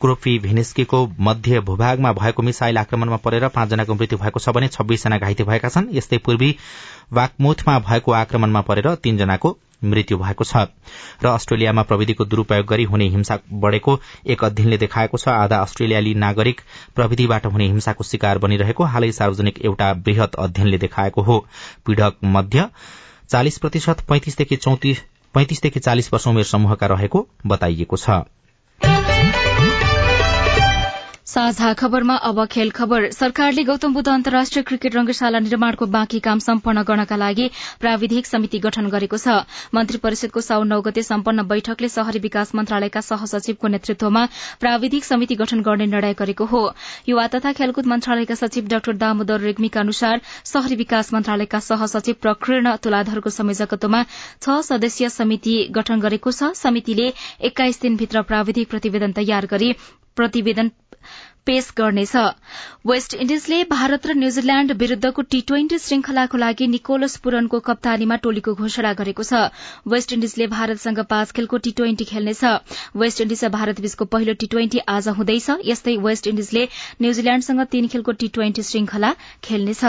क्रोफी 0.00 0.38
भेनेस्कीको 0.38 1.06
मध्य 1.20 1.60
भूभागमा 1.60 2.12
भएको 2.12 2.42
मिसाइल 2.42 2.78
आक्रमणमा 2.78 3.16
परेर 3.22 3.48
पाँचजनाको 3.54 3.94
मृत्यु 3.94 4.18
भएको 4.18 4.40
छ 4.40 4.56
भने 4.56 4.68
छब्बीसजना 4.74 5.18
घाइते 5.18 5.44
भएका 5.44 5.68
छन्। 5.68 5.92
यस्तै 5.92 6.18
पूर्वी 6.18 6.50
वाकमुथमा 7.12 7.78
भएको 7.86 8.12
आक्रमणमा 8.24 8.60
परेर 8.66 8.94
तीनजनाको 9.04 9.56
मृत्यु 9.82 10.18
भएको 10.18 10.44
छ। 10.44 10.66
र 11.22 11.26
अस्ट्रेलियामा 11.28 11.82
प्रविधिको 11.82 12.24
दुरूपयोग 12.24 12.66
गरी 12.66 12.84
हुने 12.84 13.08
हिंसा 13.08 13.38
बढ़ेको 13.52 13.98
एक 14.26 14.44
अध्ययनले 14.44 14.78
देखाएको 14.78 15.18
छ। 15.18 15.28
आधा 15.28 15.58
अस्ट्रेलियाली 15.58 16.14
नागरिक 16.16 16.60
प्रविधिबाट 16.94 17.46
हुने 17.46 17.66
हिंसाको 17.66 18.04
शिकार 18.04 18.38
बनिरहेको 18.38 18.84
हालै 18.86 19.12
सार्वजनिक 19.12 19.58
एउटा 19.64 19.92
वृहत 20.06 20.34
अध्ययनले 20.38 20.78
देखाएको 20.78 21.22
हो। 21.22 21.38
पीड़क 21.86 22.16
मध्य 22.24 22.68
चालिस 23.28 23.58
प्रतिशत 23.58 24.00
पैंतिसदेखि 25.34 25.80
चालिस 25.80 26.12
वर्ष 26.12 26.26
उमेर 26.26 26.44
समूहका 26.46 26.86
रहेको 26.86 27.26
बताइएको 27.46 27.96
छ। 27.96 28.10
साझा 31.28 31.72
खबरमा 31.74 32.14
अब 32.24 32.44
खेल 32.46 32.70
खबर। 32.70 33.10
सरकारले 33.12 33.62
गौतम 33.64 33.94
बुद्ध 33.94 34.08
अन्तर्राष्ट्रिय 34.08 34.62
क्रिकेट 34.64 34.94
रंगशाला 34.96 35.38
निर्माणको 35.38 35.86
बाँकी 35.86 36.20
काम 36.20 36.38
सम्पन्न 36.38 36.82
गर्नका 36.88 37.16
लागि 37.16 37.48
प्राविधिक 37.80 38.26
समिति 38.26 38.58
गठन 38.58 38.88
गरेको 38.88 39.16
छ। 39.18 39.34
मन्त्री 39.74 39.98
परिषदको 40.00 40.40
साउन 40.40 40.68
नौ 40.68 40.80
गते 40.80 41.02
सम्पन्न 41.02 41.42
बैठकले 41.50 41.88
शहरी 41.88 42.18
विकास 42.18 42.54
मन्त्रालयका 42.54 43.00
सहसचिवको 43.02 43.68
नेतृत्वमा 43.68 44.24
प्राविधिक 44.60 45.04
समिति 45.04 45.34
गठन 45.34 45.60
गर्ने 45.60 45.86
निर्णय 45.86 46.14
गरेको 46.14 46.44
हो। 46.46 46.62
युवा 47.08 47.26
तथा 47.28 47.52
खेलकुद 47.60 47.92
मन्त्रालयका 47.92 48.34
सचिव 48.36 48.72
डाक्टर 48.72 48.96
दामोदर 48.96 49.40
रेग्मीका 49.42 49.80
अनुसार 49.80 50.24
शहरी 50.46 50.80
विकास 50.80 51.12
मन्त्रालयका 51.14 51.60
सहसचिव 51.68 52.20
प्रकीर्ण 52.22 52.74
तुलाधरको 52.80 53.36
संयोजकत्वमा 53.36 54.02
छ 54.40 54.58
सदस्यीय 54.64 55.08
समिति 55.12 55.60
गठन 55.76 56.00
गरेको 56.00 56.32
छ। 56.32 56.52
समितिले 56.56 57.12
एक्काइस 57.44 57.80
दिनभित्र 57.82 58.22
प्राविधिक 58.24 58.70
प्रतिवेदन 58.70 59.12
तयार 59.12 59.52
गरी 59.52 59.72
प्रतिवेदन 60.18 60.70
पेश 61.48 61.70
गर्नेछ। 61.76 62.16
वेस्ट 62.88 63.14
इण्डिजले 63.14 63.62
भारत 63.70 64.06
र 64.06 64.14
न्यूजील्याण्ड 64.14 64.72
विरूद्धको 64.80 65.22
टी 65.32 65.40
ट्वेन्टी 65.48 65.78
श्रृंखलाको 65.78 66.38
लागि 66.38 66.66
निकोलस 66.68 67.16
पुरनको 67.24 67.58
कप्तानीमा 67.60 68.16
टोलीको 68.24 68.54
घोषणा 68.54 68.92
गरेको 68.98 69.22
छ। 69.22 69.40
वेस्ट 69.86 70.12
इण्डिजले 70.12 70.46
भारतसँग 70.52 71.00
पाँच 71.10 71.32
खेलको 71.32 71.56
टी 71.64 71.70
ट्वेन्टी 71.78 72.04
खेल्नेछ। 72.04 72.44
वेस्ट 72.96 73.20
इण्डिज 73.20 73.44
र 73.44 73.48
भारत 73.48 73.80
बीचको 73.80 74.04
पहिलो 74.14 74.34
टी 74.40 74.46
ट्वेन्टी 74.46 74.78
आज 74.88 75.08
हुँदैछ। 75.18 75.48
यस्तै 75.66 75.96
वेस्ट 76.06 76.26
इण्डिजले 76.26 76.66
न्यूजील्याण्डसँग 77.02 77.64
तीन 77.72 77.88
खेलको 77.88 78.12
टी 78.22 78.28
ट्वेन्टी 78.36 78.62
श्रृंखला 78.62 79.12
खेल्नेछ। 79.44 79.84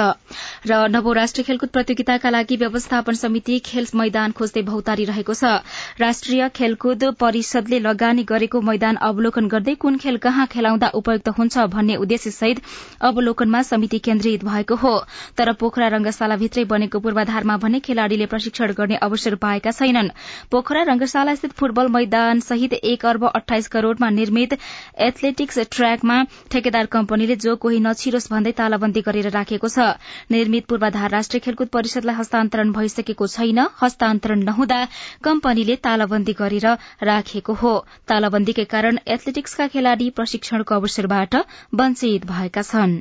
र 0.65 0.82
नवौं 0.95 1.15
राष्ट्रिय 1.15 1.43
खेलकुद 1.43 1.76
प्रतियोगिताका 1.76 2.30
लागि 2.30 2.56
व्यवस्थापन 2.63 3.22
समिति 3.24 3.60
खेल 3.65 3.88
मैदान 3.95 4.32
खोज्दै 4.32 4.65
भौतारी 4.72 5.06
रहेको 5.12 5.34
छ। 5.34 5.54
राष्ट्रिय 6.00 6.50
खेलकुद 6.56 7.04
परिषदले 7.19 7.80
लगानी 7.82 8.24
गरेको 8.34 8.62
मैदान 8.63 9.04
अवलोकन 9.12 9.48
गर्दै 9.50 9.76
कुन 9.86 9.98
खेल 10.00 10.17
कहाँ 10.28 10.48
खेलाउँदा 10.50 10.91
उपयुक्त 10.95 11.30
हुन्छ 11.39 11.49
भन्ने 11.50 11.96
उद्देश्य 11.98 12.32
सहित 12.32 12.62
अवलोकनमा 13.02 13.62
समिति 13.62 14.00
केन्द्रित 14.00 14.44
भएको 14.46 14.76
हो। 14.76 14.94
तर 15.38 15.52
पोखरा 15.54 15.88
रंगशालाभित्रै 15.90 16.64
बनेको 16.66 17.00
पूर्वाधारमा 17.00 17.58
भने 17.58 17.80
खेलाड़ीले 17.80 18.26
प्रशिक्षण 18.26 18.74
गर्ने 18.74 18.96
अवसर 18.98 19.36
पाएका 19.38 19.72
छैनन्। 19.72 20.10
पोखरा 20.52 20.82
रंगशाला 20.84 21.36
स्थित 21.36 21.52
फुटबल 21.54 21.88
मैदान 21.90 22.40
सहित 22.40 22.74
एक 22.74 23.06
अर्ब 23.06 23.26
अठाइस 23.26 23.68
करोड़मा 23.68 24.10
निर्मित 24.10 24.58
एथलेटिक्स 25.00 25.60
ट्र्याकमा 25.72 26.24
ठेकेदार 26.52 26.86
कम्पनीले 26.88 27.36
जो 27.38 27.56
कोही 27.58 27.80
नछिरोस् 27.80 28.30
भन्दै 28.32 28.52
तालाबन्दी 28.52 29.02
गरेर 29.02 29.30
राखेको 29.30 29.68
छ। 29.70 29.96
निर्मित 30.32 30.66
पूर्वाधार 30.66 31.10
राष्ट्रिय 31.10 31.40
खेलकुद 31.40 31.68
परिषदलाई 31.70 32.16
हस्तान्तरण 32.16 32.72
भइसकेको 32.72 33.28
छैन। 33.28 33.60
हस्तान्तरण 33.82 34.44
नहुँदा 34.44 34.80
कम्पनीले 35.24 35.76
तालाबन्दी 35.76 36.34
गरेर 36.34 36.68
राखेको 37.04 37.54
हो। 37.54 37.74
तालाबन्दीकै 38.08 38.66
कारण 38.66 39.00
एथलेटिक्सका 39.08 39.68
खेलाड़ी 39.68 40.10
प्रशिक्षणको 40.12 40.76
अवसरबाट 40.76 41.36
वञ्चित 41.75 42.25
भएका 42.25 42.62
छन्। 42.62 42.99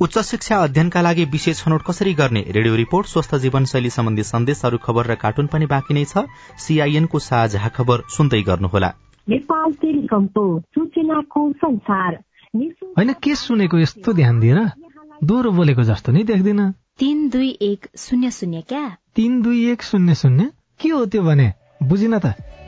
उच्च 0.00 0.18
शिक्षा 0.18 0.56
अध्ययनका 0.56 1.00
लागि 1.00 1.24
विशेष 1.24 1.64
छनौट 1.64 1.82
कसरी 1.82 2.14
गर्ने? 2.14 2.44
रेडियो 2.48 2.74
रिपोर्ट 2.74 3.06
स्वस्थ 3.06 3.34
जीवनशैली 3.34 3.90
सम्बन्धी 3.90 4.22
सन्देशहरू 4.22 4.78
खबर 4.78 5.06
र 5.06 5.14
कार्टुन 5.14 5.46
पनि 5.46 5.66
बाँकी 5.66 5.94
नै 5.94 6.04
छ। 6.04 6.18
सीआईएनको 6.58 7.18
साझा 7.18 7.68
खबर 7.68 8.02
सुन्दै 8.08 8.42
गर्नुहोला। 8.42 8.92
होइन 12.98 13.12
के 13.12 13.34
सुनेको 13.34 13.78
यस्तो 13.78 14.12
ध्यान 14.12 14.40
दिएर 14.40 14.70
दोहोरो 15.24 15.50
बोलेको 15.50 15.82
जस्तो 15.82 16.12
नि 16.12 16.24
देख्दिन। 16.24 16.72
तीन 16.98 17.28
दुई 17.28 17.58
एक 17.62 17.86
शून्य 17.96 18.30
शून्य 18.30 18.60
क्या? 18.68 18.96
तीन 19.16 19.42
दुई 19.42 19.70
एक 19.70 19.82
शून्य 19.82 20.14
शून्य? 20.14 20.50
के 20.80 20.88
हो 20.88 21.06
त्यो 21.06 21.22
भने? 21.22 21.52
बुझिन 21.82 22.18
त। 22.18 22.26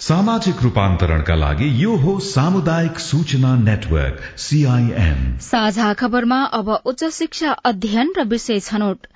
सामाजिक 0.00 0.62
रूपान्तरणका 0.62 1.34
लागि 1.34 1.66
यो 1.82 1.94
हो 1.96 2.18
सामुदायिक 2.20 2.98
सूचना 2.98 3.54
नेटवर्क 3.56 4.20
सीआईएन 4.38 5.38
साझा 5.40 5.92
खबरमा 5.92 6.42
अब 6.52 6.68
उच्च 6.84 7.04
शिक्षा 7.14 7.50
अध्ययन 7.64 8.12
र 8.16 8.24
विषय 8.24 8.60
छनौट। 8.60 9.06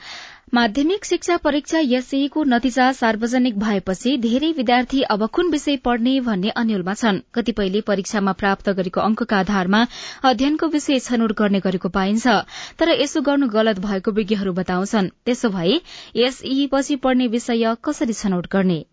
माध्यमिक 0.54 1.04
शिक्षा 1.04 1.36
परीक्षा 1.36 1.78
एसईको 1.98 2.44
नतिजा 2.44 2.90
सार्वजनिक 2.92 3.58
भएपछि 3.58 4.16
धेरै 4.18 4.50
विद्यार्थी 4.52 5.02
अब 5.02 5.26
कुन 5.28 5.50
विषय 5.50 5.76
पढ्ने 5.84 6.18
भन्ने 6.20 6.50
अन्यलमा 6.56 6.94
छन्। 6.94 7.18
कतिपयले 7.34 7.80
परीक्षामा 7.80 8.32
प्राप्त 8.32 8.70
गरेको 8.70 9.00
अंकका 9.00 9.38
आधारमा 9.38 9.86
अध्ययनको 10.22 10.68
विषय 10.68 10.98
छनौट 10.98 11.32
गर्ने 11.32 11.60
गरेको 11.60 11.88
पाइन्छ 11.88 12.26
तर 12.78 12.94
यसो 13.00 13.20
गर्नु 13.20 13.48
गलत 13.48 13.78
भएको 13.78 14.10
विज्ञहरू 14.10 14.52
बताउँछन्। 14.52 15.10
त्यसो 15.24 15.50
भए 15.50 15.80
एसई 16.28 16.68
पछि 16.72 16.96
पढ्ने 16.96 17.26
विषय 17.28 17.74
कसरी 17.84 18.12
छनौट 18.12 18.46
गर्ने? 18.52 18.84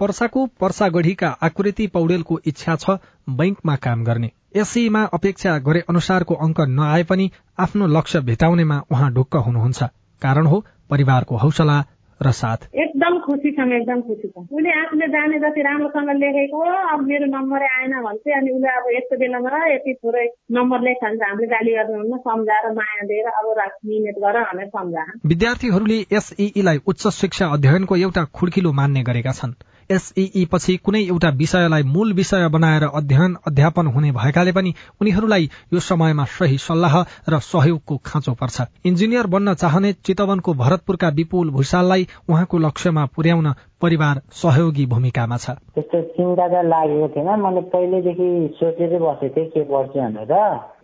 पर्साको 0.00 0.44
पर्सागढ़ीका 0.60 1.28
आकृति 1.42 1.86
पौडेलको 1.86 2.38
इच्छा 2.46 2.76
छ 2.76 2.98
बैंकमा 3.30 3.76
काम 3.78 4.04
गर्ने। 4.04 4.30
एसईमा 4.56 5.02
अपेक्षा 5.14 5.58
गरे 5.58 5.80
अनुसारको 5.88 6.34
अंक 6.44 6.60
नआए 6.70 7.02
पनि 7.04 7.30
आफ्नो 7.60 7.86
लक्ष्य 7.88 8.20
भेटाउनेमा 8.28 8.82
उहाँ 8.92 9.12
ढुक्क 9.14 9.36
हुनुहुन्छ। 9.46 9.82
कारण 10.22 10.46
हो 10.46 10.64
परिवारको 10.90 11.36
हौसला 11.36 11.82
र 12.20 12.30
साथ। 12.32 12.66
एकदम 12.74 13.18
खुसी 13.20 13.50
छौँ 13.52 13.66
एकदम 13.76 14.00
खुसी 14.00 14.28
छौँ। 14.28 14.42
उसले 14.44 14.70
आफूले 14.80 15.06
जाने 15.14 15.38
जति 15.38 15.62
राम्रोसँग 15.62 16.10
लेखेको 16.18 16.60
अब 16.92 17.00
मेरो 17.06 17.26
नम्बरै 17.26 17.68
आएन 17.76 17.94
भन्छ 18.04 18.34
अनि 18.38 18.50
उसले 18.50 18.70
अब 18.70 18.86
यस्तो 18.96 19.18
बेलामा 19.18 19.62
यति 19.66 19.94
थोरै 19.94 20.24
नम्बर 20.58 20.80
लेख 20.80 21.02
भन्छ 21.04 21.22
हामीले 21.22 21.46
गाली 21.46 21.72
गर्नुहुन्न 21.74 22.18
सम्झाएर 22.26 22.70
माया 22.72 23.06
दिएर 23.10 23.28
अब 23.30 23.46
मिहिनेत 23.86 24.18
गर 24.24 24.40
भनेर 24.42 24.68
सम्झा। 24.68 25.04
विद्यार्थीहरूले 25.26 25.98
एसईलाई 26.18 26.78
उच्च 26.86 27.06
शिक्षा 27.20 27.46
अध्ययनको 27.52 27.96
एउटा 27.96 28.24
खुड्किलो 28.34 28.72
मान्ने 28.72 29.02
गरेका 29.02 29.32
छन्। 29.32 29.54
एसईई 29.90 30.44
पछि 30.52 30.76
कुनै 30.76 31.02
एउटा 31.04 31.28
विषयलाई 31.36 31.82
मूल 31.82 32.12
विषय 32.12 32.48
बनाएर 32.48 32.84
अध्ययन 32.84 33.36
अध्यापन 33.46 33.86
हुने 33.86 34.10
भएकाले 34.12 34.52
पनि 34.52 34.74
उनीहरूलाई 35.00 35.50
यो 35.74 35.80
समयमा 35.80 36.24
सही 36.38 36.58
सल्लाह 36.58 36.96
र 37.28 37.40
सहयोगको 37.42 37.96
खाँचो 38.06 38.34
पर्छ। 38.34 38.60
इन्जिनियर 38.84 39.26
बन्न 39.26 39.54
चाहने 39.54 39.92
चितवनको 40.04 40.54
भरतपुरका 40.54 41.08
विपुल 41.08 41.50
भूषाललाई 41.50 42.06
उहाँको 42.28 42.58
लक्ष्यमा 42.58 43.06
पुर्याउन 43.06 43.52
परिवार 43.82 44.20
सहयोगी 44.32 44.84
भूमिकामा 44.86 45.36
छ। 45.36 45.50
त्यस्तो 45.74 46.00
चिन्ता 46.16 46.46
त 46.48 46.64
लागेको 46.64 47.08
थिएन। 47.14 47.28
मैले 47.40 47.60
पहिल्यैदेखि 47.72 48.28
सोचेरै 48.58 48.98
बसेको 48.98 49.34
थिएँ 49.34 49.48
के 49.54 49.62
पढ्छु 49.64 49.98
भनेर। 50.00 50.32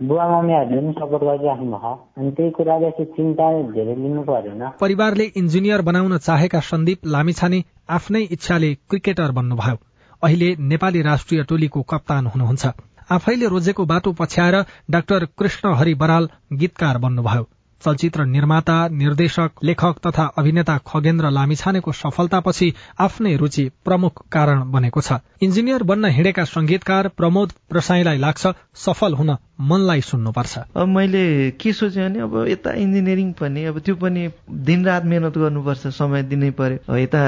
बुवा 0.09 0.25
मम्मीहरूले 0.29 0.81
पनि 0.81 0.93
सपोर्ट 0.99 1.23
गरिराख्नु 1.25 1.71
भयो 1.71 1.93
अनि 2.19 2.31
त्यही 2.37 2.51
कुराले 2.51 2.91
चाहिँ 2.91 3.13
चिन्ता 3.17 3.47
धेरै 3.73 3.95
लिनु 3.95 4.23
परेन। 4.23 4.63
परिवारले 4.81 5.25
इन्जिनियर 5.37 5.83
बनाउन 5.83 6.17
चाहेका 6.19 6.61
सन्दीप 6.71 7.07
लामिछाने 7.07 7.63
आफ्नै 7.91 8.23
इच्छाले 8.37 8.75
क्रिकेटर 8.91 9.31
बन्नुभयो। 9.33 9.77
अहिले 10.23 10.49
नेपाली 10.71 11.03
राष्ट्रिय 11.03 11.43
टोलीको 11.49 11.83
कप्तान 11.91 12.27
हुनुहुन्छ। 12.27 12.65
आफैले 13.11 13.47
रोजेको 13.49 13.85
बाटो 13.87 14.13
पछ्याएर 14.13 14.57
डाक्टर 14.91 15.25
कृष्ण 15.39 15.75
हरि 15.75 15.95
बराल 15.95 16.29
गीतकार 16.53 16.99
बन्नुभयो। 16.99 17.45
चलचित्र 17.85 18.25
निर्माता 18.25 18.77
निर्देशक 18.89 19.51
लेखक 19.65 19.95
तथा 20.07 20.25
अभिनेता 20.39 20.77
खगेन्द्र 20.87 21.31
लामिछानेको 21.31 21.93
सफलतापछि 21.93 22.73
आफ्नै 23.01 23.37
रुचि 23.37 23.71
प्रमुख 23.85 24.25
कारण 24.33 24.71
बनेको 24.71 25.01
छ। 25.01 25.13
इन्जिनियर 25.43 25.83
बन्न 25.83 26.05
हिँडेका 26.05 26.45
संगीतकार 26.45 27.09
प्रमोद 27.09 27.53
प्रसाईलाई 27.71 28.19
लाग्छ 28.19 28.47
सफल 28.75 29.15
हुन 29.15 29.37
मनलाई 29.61 30.01
सुन्नुपर्छ। 30.01 30.59
अब 30.77 30.89
मैले 30.89 31.51
के 31.51 31.73
सोचेँ 31.73 32.09
भने 32.09 32.21
अब 32.21 32.35
यता 32.49 32.73
इन्जिनियरिङ 32.73 33.33
पनि 33.33 33.65
अब 33.65 33.79
त्यो 33.79 33.95
पनि 33.95 34.29
दिनरात 34.51 35.05
मेहनत 35.05 35.39
गर्नुपर्छ 35.39 35.87
समय 35.87 36.23
दिनै 36.23 36.51
पर्यो 36.51 36.97
यता 36.97 37.23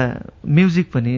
म्युजिक 0.47 0.91
पनि 0.91 1.13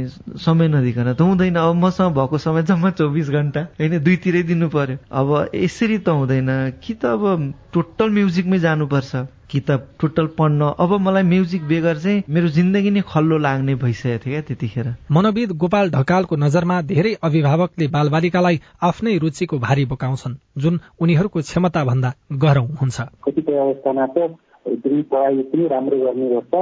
समय 0.45 0.67
नदिकन 0.67 1.13
त 1.13 1.21
हुँदैन। 1.21 1.55
अब 1.55 1.75
मसँग 1.75 2.13
भएको 2.15 2.37
समय 2.37 2.63
जम्मा 2.63 2.89
चौबिस 2.91 3.29
घन्टा 3.29 3.61
होइन 3.79 4.03
दुईतिरै 4.03 4.43
दिनु 4.43 4.69
पर्यो। 4.69 4.97
अब 5.11 5.49
यसरी 5.55 5.97
त 5.97 6.09
हुँदैन। 6.09 6.49
कि 6.83 6.93
त 6.93 7.05
अब 7.05 7.53
टोटल 7.73 8.09
म्युजिकमै 8.09 8.59
जानुपर्छ। 8.59 9.24
कि 9.55 9.59
त 9.61 9.79
टोटल 10.01 10.27
पढ्न। 10.37 10.69
अब 10.75 10.91
मलाई 10.99 11.23
म्युजिक 11.25 11.67
बेगर 11.67 11.97
चाहिँ 11.97 12.23
मेरो 12.29 12.47
जिन्दगी 12.53 12.91
नै 12.91 13.01
खल्लो 13.07 13.37
लाग्ने 13.39 13.75
भइसकेको 13.83 14.23
थियो 14.23 14.31
क्या 14.31 14.41
त्यतिखेर। 14.47 14.87
मनोविद 15.11 15.51
गोपाल 15.57 15.89
ढकालको 15.91 16.35
नजरमा 16.35 16.81
धेरै 16.91 17.13
अभिभावकले 17.23 17.87
बालबालिकालाई 17.89 18.59
आफ्नै 18.83 19.17
रुचिको 19.17 19.59
भारी 19.59 19.85
बोकाउँछन् 19.87 20.39
जुन 20.57 20.79
उनीहरूको 20.99 21.39
क्षमता 21.41 21.83
भन्दा 21.85 22.09
गह्रौं 22.43 22.67
हुन्छ। 22.81 22.97
कतिपय 23.25 23.57
अवस्थामा 23.59 24.05
त 24.07 24.17
एकदमै 24.65 25.01
पढाइ 25.11 25.41
पनि 25.49 25.67
राम्रो 25.67 25.97
गर्ने 26.03 26.27
गर्छ 26.29 26.53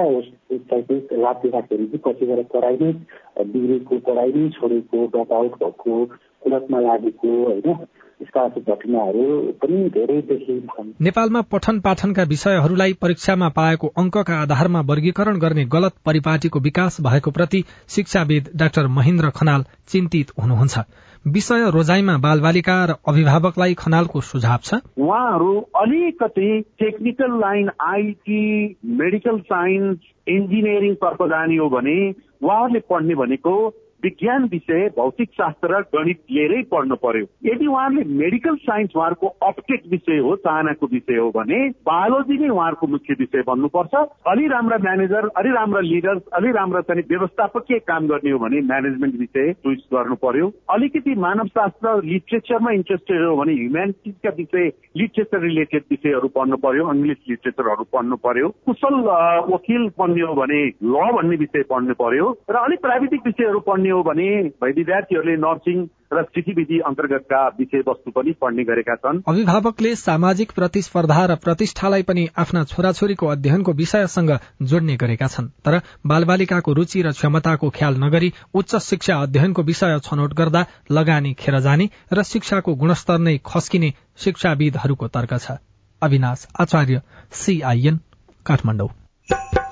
उसलाई 0.53 0.82
लाभ 1.23 1.38
दिँदाखेरि 1.43 1.86
चाहिँ 1.88 2.01
पछि 2.06 2.25
गएर 2.25 2.41
पढाइ 2.53 2.75
नै 2.82 2.91
बिग्रेको 3.47 3.97
पढाइ 4.08 4.32
नै 4.36 4.49
छोडेको 4.56 5.06
ड्रप 5.13 5.32
आउट 5.34 5.53
भएको 5.63 5.93
कुलतमा 6.43 6.79
लागेको 6.79 7.29
होइन। 7.43 7.86
नेपालमा 11.01 11.41
पठन 11.41 11.79
पाठनका 11.79 12.23
विषयहरूलाई 12.23 12.93
परीक्षामा 12.93 13.49
पाएको 13.49 13.88
अंकका 13.88 14.41
आधारमा 14.41 14.81
वर्गीकरण 14.81 15.38
गर्ने 15.38 15.65
गलत 15.65 15.93
परिपाटीको 16.05 16.59
विकास 16.59 16.97
भएको 17.01 17.31
प्रति 17.31 17.63
शिक्षाविद 17.89 18.49
डाक्टर 18.55 18.88
महेन्द्र 18.88 19.29
खनाल 19.29 19.65
चिन्तित 19.88 20.31
हुनुहुन्छ। 20.43 20.79
विषय 21.27 21.69
रोजाइमा 21.69 22.17
बालबालिका 22.17 22.86
र 22.86 22.95
अभिभावकलाई 23.07 23.73
खनालको 23.73 24.21
सुझाव 24.21 24.59
छ। 24.63 24.73
उहाँहरू 24.73 25.59
अलिकति 25.75 26.62
technical 26.79 27.39
line 27.39 27.69
IT 27.81 28.75
medical 28.86 29.39
science 29.39 29.97
engineering 30.27 30.95
जाने 31.03 31.57
हो 31.57 31.69
भने 31.69 32.12
उहाँहरूले 32.43 32.79
पढ्ने 32.79 33.15
भनेको 33.15 33.73
विज्ञान 34.04 34.44
विषय 34.52 34.88
भौतिक 34.98 35.30
शास्त्र 35.34 35.72
र 35.74 35.82
गणित 35.96 36.20
लिएरै 36.32 36.62
पढ्नु 36.72 36.96
पर्यो। 37.04 37.26
यदि 37.46 37.68
उहाँले 37.68 38.04
मेडिकल 38.13 38.56
साइन्स 38.63 38.96
उहाँहरूको 38.96 39.28
अपटेक 39.48 39.82
विषय 39.92 40.18
हो 40.20 40.36
चाहनाको 40.46 40.88
विषय 40.92 41.18
हो 41.18 41.30
भने 41.36 41.60
बायोलोजी 41.88 42.38
नै 42.38 42.50
उहाँहरूको 42.50 42.88
मुख्य 42.88 43.16
विषय 43.20 43.44
बन्नुपर्छ। 43.48 43.96
अलि 44.28 44.48
राम्रा 44.48 44.78
म्यानेजर 44.84 45.30
अलि 45.38 45.50
राम्रा 45.50 45.82
लिडर 45.82 46.20
अलि 46.34 46.52
राम्रा 46.52 46.82
चाहिँ 46.82 47.04
व्यवस्थापकीय 47.10 47.80
काम 47.88 48.08
गर्ने 48.08 48.32
हो 48.32 48.39
भने 48.39 48.62
म्यानेजमेन्ट 48.72 49.16
विषय 49.20 49.52
चुइस 49.54 49.88
गर्नु 49.94 50.16
पर्यो। 50.24 50.52
अलिकति 50.74 51.16
मानव 51.26 51.48
शास्त्र 51.54 51.96
लिटरेचरमा 52.04 52.72
इन्ट्रेस्टेड 52.72 53.24
हो 53.24 53.36
भने 53.38 53.54
ह्युमेनिटिजका 53.54 54.30
विषय 54.38 54.72
लिटरेचर 54.98 55.42
रिलेटेड 55.42 55.84
विषयहरू 55.92 56.28
पढ्नु 56.36 56.58
पर्यो 56.66 56.92
इङ्ग्लिस 56.94 57.18
लिटरेचरहरू 57.30 57.84
पढ्नु 57.94 58.16
पर्यो। 58.26 58.50
कुशल 58.68 58.96
वकिल 59.54 59.89
बन्ने 60.00 60.22
हो 60.22 60.34
भने 60.36 60.62
ल 60.68 61.10
भन्ने 61.18 61.36
विषय 61.44 61.63
पढ्नु 61.72 61.94
पर्यो। 62.04 62.30
र 62.50 62.56
अलिक 62.63 62.82
प्राविधिक 62.82 63.22
विषयहरू 63.26 63.60
पढ्ने 63.68 63.89
हो 63.93 64.03
भने 64.03 64.29
विद्यार्थीहरूले 64.63 65.36
नर्सिङ 65.39 65.86
र 66.13 66.21
स्थितिविधि 66.23 66.79
अन्तर्गतका 66.88 67.41
विषयवस्तु 67.60 68.12
पनि 68.12 68.32
पढ्ने 68.41 68.63
गरेका 68.63 68.95
छन्। 68.95 69.21
अभिभावकले 69.27 69.95
सामाजिक 69.95 70.51
प्रतिस्पर्धा 70.51 71.25
र 71.25 71.36
प्रतिष्ठालाई 71.45 72.03
पनि 72.03 72.27
आफ्ना 72.38 72.63
छोराछोरीको 72.63 73.27
अध्ययनको 73.27 73.73
विषयसँग 73.73 74.32
जोड्ने 74.63 74.95
गरेका 74.97 75.27
छन्। 75.27 75.49
तर 75.65 75.79
बालबालिकाको 76.06 76.73
रूचि 76.73 77.01
र 77.01 77.12
क्षमताको 77.12 77.69
ख्याल 77.69 77.97
नगरी 77.97 78.32
उच्च 78.53 78.75
शिक्षा 78.84 79.15
अध्ययनको 79.21 79.63
विषय 79.63 79.99
छनौट 80.03 80.34
गर्दा 80.34 80.65
लगानी 80.91 81.34
खेर 81.36 81.60
जाने 81.60 81.89
र 82.13 82.23
शिक्षाको 82.23 82.75
गुणस्तर 82.75 83.17
नै 83.19 83.38
खस्किने 83.45 83.93
शिक्षाविदहरूको 84.17 85.08
तर्क 85.10 85.34
छ। 85.39 85.58
अविनाश 86.01 86.47
आचार्य 86.60 87.01
सीआईएन 87.34 87.99
काठमाडौँ। 88.45 89.62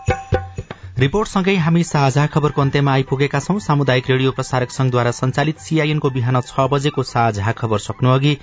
रिपोर्टसँगै 1.01 1.53
हामी 1.57 1.81
साझा 1.89 2.23
खबरको 2.33 2.61
अन्त्यमा 2.61 2.91
आइपुगेका 2.93 3.39
छौं। 3.39 3.57
सामुदायिक 3.65 4.09
रेडियो 4.09 4.31
प्रसारक 4.31 4.71
संघद्वारा 4.71 5.11
संचालित 5.19 5.63
सीआईएनको 5.67 6.09
बिहान 6.17 6.39
छ 6.41 6.65
बजेको 6.73 7.03
साझा 7.11 7.53
खबर 7.61 7.83
सक्नु 7.85 8.11
अघि 8.15 8.33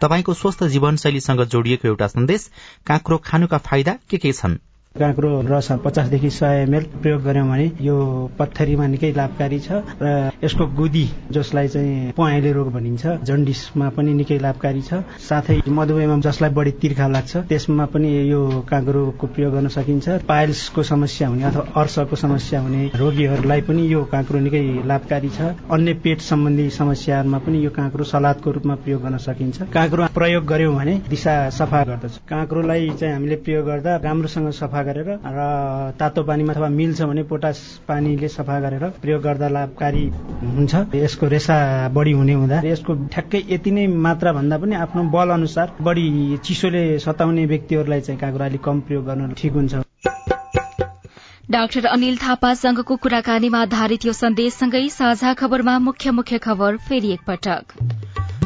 तपाईँको 0.00 0.34
स्वस्थ 0.34 0.64
जीवनशैलीसँग 0.74 1.44
जोडिएको 1.54 1.88
एउटा 1.88 2.08
सन्देश 2.08 2.48
काँक्रो 2.86 3.20
खानुका 3.26 3.58
फाइदा 3.68 3.96
के 4.10 4.16
के 4.18 4.32
छन्? 4.32 4.56
काँक्रो 4.96 5.30
रस 5.48 5.68
पचासदेखि 5.84 6.30
सय 6.30 6.62
एमएल 6.62 6.84
प्रयोग 7.02 7.22
गर्यौँ 7.22 7.48
भने 7.48 7.70
यो 7.80 7.96
पत्थरीमा 8.38 8.86
निकै 8.86 9.12
लाभकारी 9.16 9.58
छ 9.60 9.82
र 10.02 10.30
यसको 10.42 10.66
गुदी 10.76 11.06
जसलाई 11.32 11.68
चाहिँ 11.68 12.12
पहेँले 12.16 12.52
रोग 12.52 12.72
भनिन्छ 12.72 13.06
जन्डिसमा 13.28 13.88
पनि 13.96 14.12
निकै 14.14 14.38
लाभकारी 14.38 14.82
छ। 14.82 15.02
साथै 15.20 15.60
मधुमेहमा 15.68 16.16
जसलाई 16.26 16.50
बढी 16.50 16.70
तिर्खा 16.82 17.06
लाग्छ 17.08 17.36
त्यसमा 17.48 17.84
पनि 17.92 18.08
यो 18.30 18.40
काँक्रोको 18.68 19.26
प्रयोग 19.26 19.52
गर्न 19.54 19.68
सकिन्छ। 19.68 20.08
पाइल्सको 20.28 20.82
समस्या 20.82 21.28
हुने 21.28 21.44
अथवा 21.44 21.64
अर्सको 21.80 22.16
समस्या 22.16 22.60
हुने 22.60 22.90
रोगीहरूलाई 22.96 23.60
पनि 23.68 23.86
यो 23.92 24.02
काँक्रो 24.12 24.38
निकै 24.40 24.62
लाभकारी 24.86 25.28
छ। 25.28 25.40
अन्य 25.70 25.94
पेट 26.04 26.20
सम्बन्धी 26.20 26.68
समस्याहरूमा 26.70 27.38
पनि 27.46 27.64
यो 27.64 27.70
काँक्रो 27.70 28.04
सलादको 28.04 28.50
रूपमा 28.50 28.74
प्रयोग 28.84 29.02
गर्न 29.02 29.16
सकिन्छ। 29.26 29.62
काँक्रो 29.72 30.06
प्रयोग 30.14 30.44
गर्यौँ 30.46 30.74
भने 30.76 30.94
दिशा 31.08 31.34
सफा 31.50 31.82
गर्दछ। 31.84 32.18
काँक्रोलाई 32.28 32.90
चाहिँ 33.00 33.14
हामीले 33.14 33.36
प्रयोग 33.46 33.66
गर्दा 33.66 33.96
राम्रोसँग 34.04 34.50
सफा 34.52 34.82
गरेर 34.86 35.08
र 35.26 35.40
तातो 35.98 36.22
पानीमा 36.22 36.52
अथवा 36.52 36.68
मिल्छ 36.70 37.02
भने 37.02 37.22
पोटास 37.30 37.58
पानीले 37.88 38.28
सफा 38.28 38.58
गरेर 38.60 38.84
प्रयोग 39.02 39.22
गर्दा 39.22 39.48
लाभकारी 39.48 40.04
हुन्छ। 40.56 40.74
यसको 40.94 41.26
रेसा 41.28 41.56
बढी 41.94 42.12
हुने 42.12 42.32
हुँदा 42.32 42.60
यसको 42.64 42.94
ठ्याक्कै 43.08 43.42
यति 43.48 43.70
नै 43.70 43.86
मात्रा 44.06 44.32
भन्दा 44.32 44.58
पनि 44.58 44.74
आफ्नो 44.84 45.02
बल 45.10 45.30
अनुसार 45.32 45.72
बढी 45.82 46.06
चिसोले 46.44 46.84
सताउने 47.00 47.46
व्यक्तिहरूलाई 47.46 48.00
चाहिँ 48.00 48.20
काँक्रो 48.20 48.44
अलिक 48.44 48.62
कम 48.62 48.80
प्रयोग 48.86 49.04
गर्न 49.06 49.32
ठिक 49.34 49.52
हुन्छ। 49.52 49.74
डाक्टर 51.50 51.84
अनिल 51.86 52.16
थापासँगको 52.18 52.96
कुराकानीमा 53.02 53.60
आधारित 53.62 54.04
यो 54.06 54.12
सन्देशसँगै 54.14 54.88
साझा 54.90 55.32
खबरमा 55.34 55.78
मुख्य 55.80 56.10
मुख्य 56.10 56.38
खबर 56.42 56.76
फेरि 56.88 57.12
एकपटक। 57.12 57.95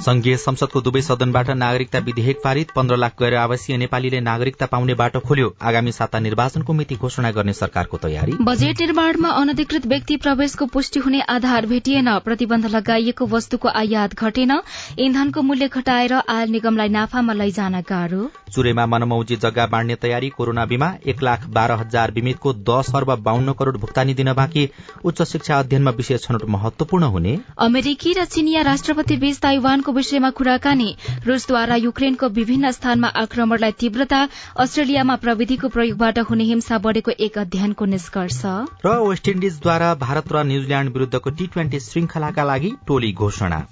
संघीय 0.00 0.36
संसदको 0.38 0.80
दुवै 0.80 1.00
सदनबाट 1.02 1.48
नागरिकता 1.52 1.98
विधेयक 2.04 2.38
पारित 2.44 2.70
पन्ध्र 2.76 2.96
लाख 2.96 3.14
गैर 3.18 3.34
आवासीय 3.36 3.76
नेपालीले 3.76 4.20
नागरिकता 4.20 4.66
पाउने 4.66 4.94
बाटो 4.94 5.20
खोल्यो। 5.20 5.48
आगामी 5.62 5.92
साता 5.92 6.18
निर्वाचनको 6.18 6.72
मिति 6.72 6.96
घोषणा 6.96 7.30
गर्ने 7.30 7.52
सरकारको 7.52 7.96
तयारी। 7.98 8.36
बजेट 8.40 8.80
निर्माणमा 8.80 9.28
अनधिकृत 9.40 9.86
व्यक्ति 9.86 10.16
प्रवेशको 10.18 10.66
पुष्टि 10.68 11.00
हुने 11.00 11.20
आधार 11.30 11.66
भेटिएन। 11.66 12.08
प्रतिबन्ध 12.20 12.66
लगाइएको 12.66 13.26
वस्तुको 13.26 13.68
आयात 13.70 14.14
घटेन। 14.16 14.52
इन्धनको 14.98 15.42
मूल्य 15.42 15.68
घटाएर 15.70 16.14
आयल 16.14 16.50
निगमलाई 16.50 16.88
नाफामा 16.88 17.32
लैजान 17.34 17.80
गाह्रो। 17.90 18.30
चुरेमा 18.50 18.86
मनमौजी 18.86 19.36
जग्गा 19.36 19.66
बाँड्ने 19.68 19.94
तयारी 19.98 20.28
कोरोना 20.30 20.64
बीमा 20.64 20.90
एक 21.06 21.22
लाख 21.22 21.46
बाह्र 21.50 21.78
हजार 21.82 22.10
बिमितको 22.12 22.52
दश 22.70 22.94
अर्ब 22.94 23.14
बाहन्न 23.20 23.52
करोड़ 23.60 23.76
भुक्तानी 23.76 24.14
दिन 24.14 24.32
बाँकी। 24.32 24.68
उच्च 25.04 25.22
शिक्षा 25.26 25.58
अध्ययनमा 25.58 25.90
विशेष 26.00 26.24
छनौट 26.24 26.48
महत्वपूर्ण 26.56 27.12
हुने। 27.12 27.38
अमेरिकी 27.60 28.12
र 28.14 28.24
चिनिया 28.32 28.62
राष्ट्रपति 28.64 29.16
बीच 29.18 29.38
ताइवानको 29.40 29.88
विषयमा 29.92 30.30
कुराकानी। 30.30 30.96
रूसद्वारा 31.26 31.76
युक्रेनको 31.76 32.28
विभिन्न 32.28 32.70
स्थानमा 32.70 33.08
आक्रमणलाई 33.08 33.72
तीव्रता 33.72 34.20
अस्ट्रेलियामा 34.56 35.16
प्रविधिको 35.16 35.68
प्रयोगबाट 35.68 36.18
हुने 36.18 36.44
हिंसा 36.44 36.78
बढ़ेको 36.78 37.10
एक 37.10 37.38
अध्ययनको 37.38 37.84
निष्कर्ष। 37.84 38.40
र 38.86 38.96
वेस्ट 39.08 39.28
इण्डिजद्वारा 39.28 39.94
भारत 39.94 40.32
र 40.32 40.44
न्यूजील्याण्ड 40.44 40.92
विरूद्धको 40.92 41.30
टी 41.30 41.46
ट्वेन्टी 41.46 41.80
श्रृंखलाका 41.80 42.44
लागि 42.44 42.72
टोली 42.86 43.12
घोषणा। 43.12 43.66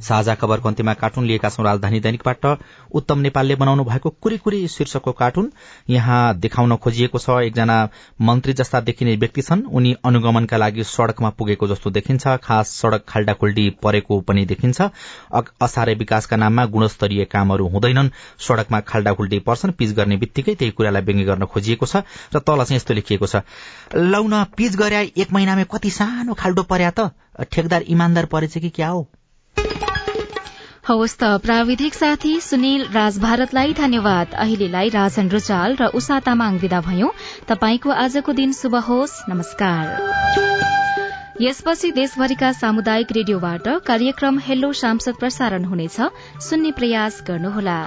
साझा 0.00 0.34
खबरको 0.34 0.68
अन्त्यमा 0.68 0.94
कार्टुन 0.94 1.24
लिएका 1.26 1.48
छौं 1.48 1.64
राजधानी 1.64 2.00
दैनिकबाट। 2.00 2.46
उत्तम 2.94 3.18
नेपालले 3.18 3.54
बनाउनु 3.56 3.84
भएको 3.84 4.10
कुरी 4.22 4.66
शीर्षकको 4.68 5.12
कार्टुन 5.12 5.50
यहाँ 5.90 6.38
देखाउन 6.38 6.76
खोजिएको 6.76 7.18
छ। 7.18 7.30
एकजना 7.42 7.76
मन्त्री 8.20 8.52
जस्ता 8.52 8.80
देखिने 8.80 9.16
व्यक्ति 9.16 9.42
छन्। 9.42 9.62
उनी 9.68 9.94
अनुगमनका 10.04 10.56
लागि 10.56 10.84
सड़कमा 10.84 11.30
पुगेको 11.38 11.66
जस्तो 11.68 11.90
देखिन्छ। 11.90 12.26
खास 12.44 12.68
सड़क 12.76 13.04
खाल्डाखुल्डी 13.08 13.68
परेको 13.82 14.20
पनि 14.20 14.44
देखिन्छ। 14.46 14.80
असारे 15.62 15.94
विकासका 15.94 16.36
नाममा 16.36 16.64
गुणस्तरीय 16.66 17.24
कामहरू 17.26 17.68
हुँदैनन्। 17.68 18.10
सड़कमा 18.38 18.80
खाल्डाखुल्डी 18.80 19.38
पर्छन्। 19.42 19.72
पिच 19.78 19.92
गर्ने 19.94 20.16
बित्तिकै 20.16 20.54
त्यही 20.54 20.70
कुरालाई 20.72 21.02
व्यङ्ग्य 21.02 21.24
गर्न 21.24 21.44
खोजिएको 21.46 21.86
छ 21.86 21.96
र 22.34 22.38
तल 22.38 22.64
चाहिँ 22.64 22.76
यस्तो 22.76 22.94
लेखिएको 22.94 23.26
छ। 23.26 23.42
लौ 23.94 24.22
पिच 24.56 24.76
गरे 24.76 25.02
एक 25.16 25.32
महिनामा 25.32 25.64
कति 25.72 25.90
सानो 25.90 26.34
खाल्डो 26.34 26.62
पर्या 26.62 26.90
त? 26.90 27.10
ठेकदार 27.52 27.82
इमान्दार 27.84 28.26
परेछ 28.26 28.58
कि 28.58 28.68
क्या 28.70 28.88
हो? 28.88 29.08
हवस् 30.88 31.16
त 31.18 31.24
प्राविधिक 31.42 31.94
साथी 31.94 32.40
सुनिल 32.40 32.84
राज 32.92 33.18
भारतलाई 33.18 33.72
धन्यवाद। 33.72 34.34
अहिलेलाई 34.34 34.88
राजन 34.88 35.28
रुचाल 35.28 35.76
र 35.76 35.86
उषा 35.94 36.20
तामाङ 36.20 36.58
विदा 36.58 36.80
भयौं। 36.80 37.10
तपाईँको 37.48 37.90
आजको 37.90 38.32
दिन 38.32 38.52
शुभ 38.52 38.76
होस्। 38.76 39.16
नमस्कार। 39.28 39.84
यसपछि 41.40 41.90
देशभरिका 41.90 42.52
सामुदायिक 42.52 43.12
रेडियोबाट 43.12 43.68
कार्यक्रम 43.86 44.38
हेलो 44.38 44.72
सांसद 44.72 45.14
प्रसारण 45.20 45.64
हुनेछ। 45.64 46.00
सुन्ने 46.40 46.72
प्रयास 46.72 47.22
गर्नुहोला। 47.26 47.78